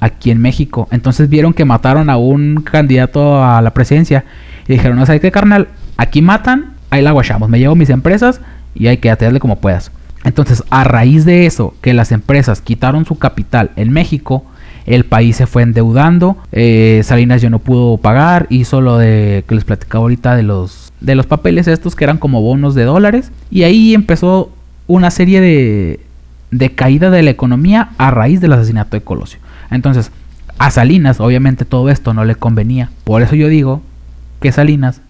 [0.00, 0.88] aquí en México.
[0.90, 4.24] Entonces vieron que mataron a un candidato a la presidencia
[4.66, 8.40] y dijeron, no sabes qué, carnal, aquí matan, ahí la guachamos, me llevo mis empresas
[8.74, 9.90] y hay que atearle como puedas.
[10.24, 14.46] Entonces, a raíz de eso, que las empresas quitaron su capital en México,
[14.86, 19.54] el país se fue endeudando, eh, Salinas ya no pudo pagar, hizo lo de que
[19.54, 23.32] les platicaba ahorita de los, de los papeles estos que eran como bonos de dólares,
[23.50, 24.50] y ahí empezó
[24.86, 26.00] una serie de,
[26.50, 29.40] de caída de la economía a raíz del asesinato de Colosio.
[29.70, 30.10] Entonces,
[30.58, 33.82] a Salinas obviamente todo esto no le convenía, por eso yo digo
[34.40, 35.00] que Salinas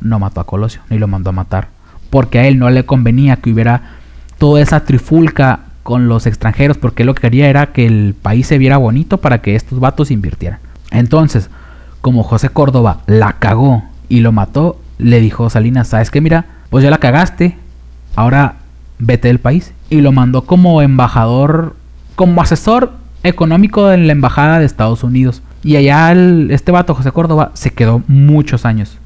[0.00, 1.68] no mató a Colosio, ni lo mandó a matar,
[2.10, 4.00] porque a él no le convenía que hubiera
[4.38, 8.58] toda esa trifulca con los extranjeros porque lo que quería era que el país se
[8.58, 10.60] viera bonito para que estos vatos invirtieran.
[10.90, 11.50] Entonces,
[12.00, 16.20] como José Córdoba la cagó y lo mató, le dijo Salinas, ¿sabes qué?
[16.20, 17.56] Mira, pues ya la cagaste,
[18.14, 18.56] ahora
[18.98, 19.72] vete del país.
[19.90, 21.76] Y lo mandó como embajador,
[22.16, 25.42] como asesor económico en la embajada de Estados Unidos.
[25.62, 26.12] Y allá
[26.50, 28.98] este vato, José Córdoba, se quedó muchos años.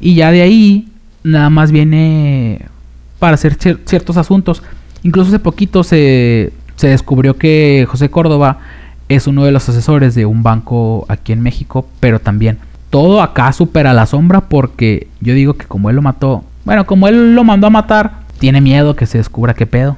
[0.00, 0.88] Y ya de ahí,
[1.22, 2.66] nada más viene
[3.18, 4.62] para hacer cier ciertos asuntos.
[5.02, 8.58] Incluso hace poquito se, se descubrió que José Córdoba
[9.08, 12.58] es uno de los asesores de un banco aquí en México, pero también
[12.90, 17.08] todo acá supera la sombra porque yo digo que como él lo mató, bueno, como
[17.08, 19.96] él lo mandó a matar, tiene miedo que se descubra qué pedo.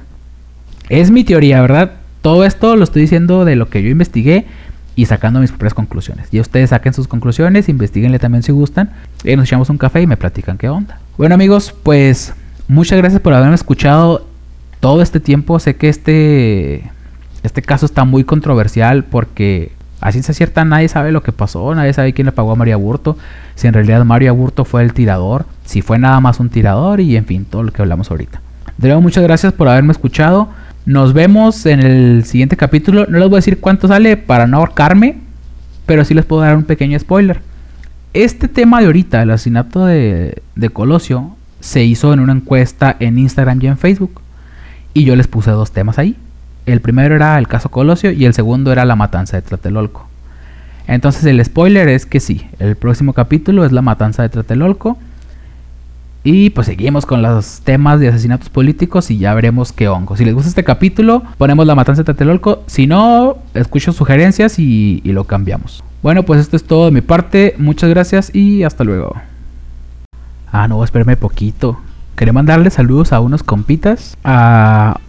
[0.89, 1.93] Es mi teoría, ¿verdad?
[2.21, 4.45] Todo esto lo estoy diciendo de lo que yo investigué
[4.95, 6.27] y sacando mis propias conclusiones.
[6.31, 8.91] Y ustedes saquen sus conclusiones, investiguenle también si gustan.
[9.23, 10.99] Y nos echamos un café y me platican qué onda.
[11.17, 12.33] Bueno amigos, pues
[12.67, 14.25] muchas gracias por haberme escuchado
[14.79, 15.59] todo este tiempo.
[15.59, 16.89] Sé que este,
[17.43, 19.71] este caso está muy controversial porque
[20.01, 22.75] a ciencia cierta nadie sabe lo que pasó, nadie sabe quién le pagó a María
[22.75, 23.17] Burto,
[23.55, 27.15] si en realidad Mario Aburto fue el tirador, si fue nada más un tirador y
[27.17, 28.41] en fin, todo lo que hablamos ahorita.
[28.77, 30.49] De nuevo, muchas gracias por haberme escuchado.
[30.85, 33.07] Nos vemos en el siguiente capítulo.
[33.07, 35.17] No les voy a decir cuánto sale para no ahorcarme,
[35.85, 37.41] pero sí les puedo dar un pequeño spoiler.
[38.13, 43.17] Este tema de ahorita, el asesinato de, de Colosio, se hizo en una encuesta en
[43.17, 44.21] Instagram y en Facebook.
[44.95, 46.15] Y yo les puse dos temas ahí.
[46.65, 50.07] El primero era el caso Colosio y el segundo era la matanza de Tlatelolco.
[50.87, 54.97] Entonces el spoiler es que sí, el próximo capítulo es la matanza de Tlatelolco.
[56.23, 60.15] Y pues seguimos con los temas de asesinatos políticos y ya veremos qué hongo.
[60.15, 62.63] Si les gusta este capítulo, ponemos la matanza de Tlatelolco.
[62.65, 65.83] Si no, escucho sugerencias y, lo cambiamos.
[66.01, 67.53] Bueno, pues esto es todo de mi parte.
[67.57, 69.13] Muchas gracias y hasta luego.
[70.53, 71.81] Ah, no, espérame poquito.
[72.15, 74.17] Quería mandarle saludos a unos compitas.
[74.23, 74.99] A,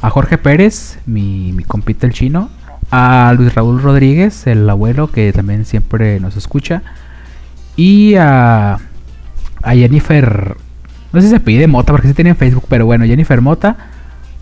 [0.00, 2.50] a Jorge Pérez, mi, compita el chino.
[2.90, 6.82] A Luis Raúl Rodríguez, el abuelo que también siempre nos escucha.
[7.76, 8.78] Y a,
[9.62, 10.56] a Jennifer.
[11.12, 13.76] No sé si se pide Mota porque sí tiene en Facebook, pero bueno, Jennifer Mota.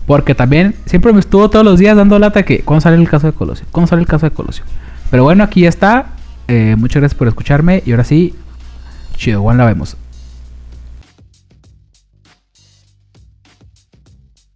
[0.05, 3.27] Porque también siempre me estuvo todos los días dando lata que cuando sale el caso
[3.27, 3.65] de Colosio.
[3.71, 4.63] ¿Cuándo sale el caso de Colosio?
[5.09, 6.07] Pero bueno, aquí está.
[6.47, 7.81] Eh, muchas gracias por escucharme.
[7.85, 8.35] Y ahora sí,
[9.15, 9.97] Chido, Juan la vemos.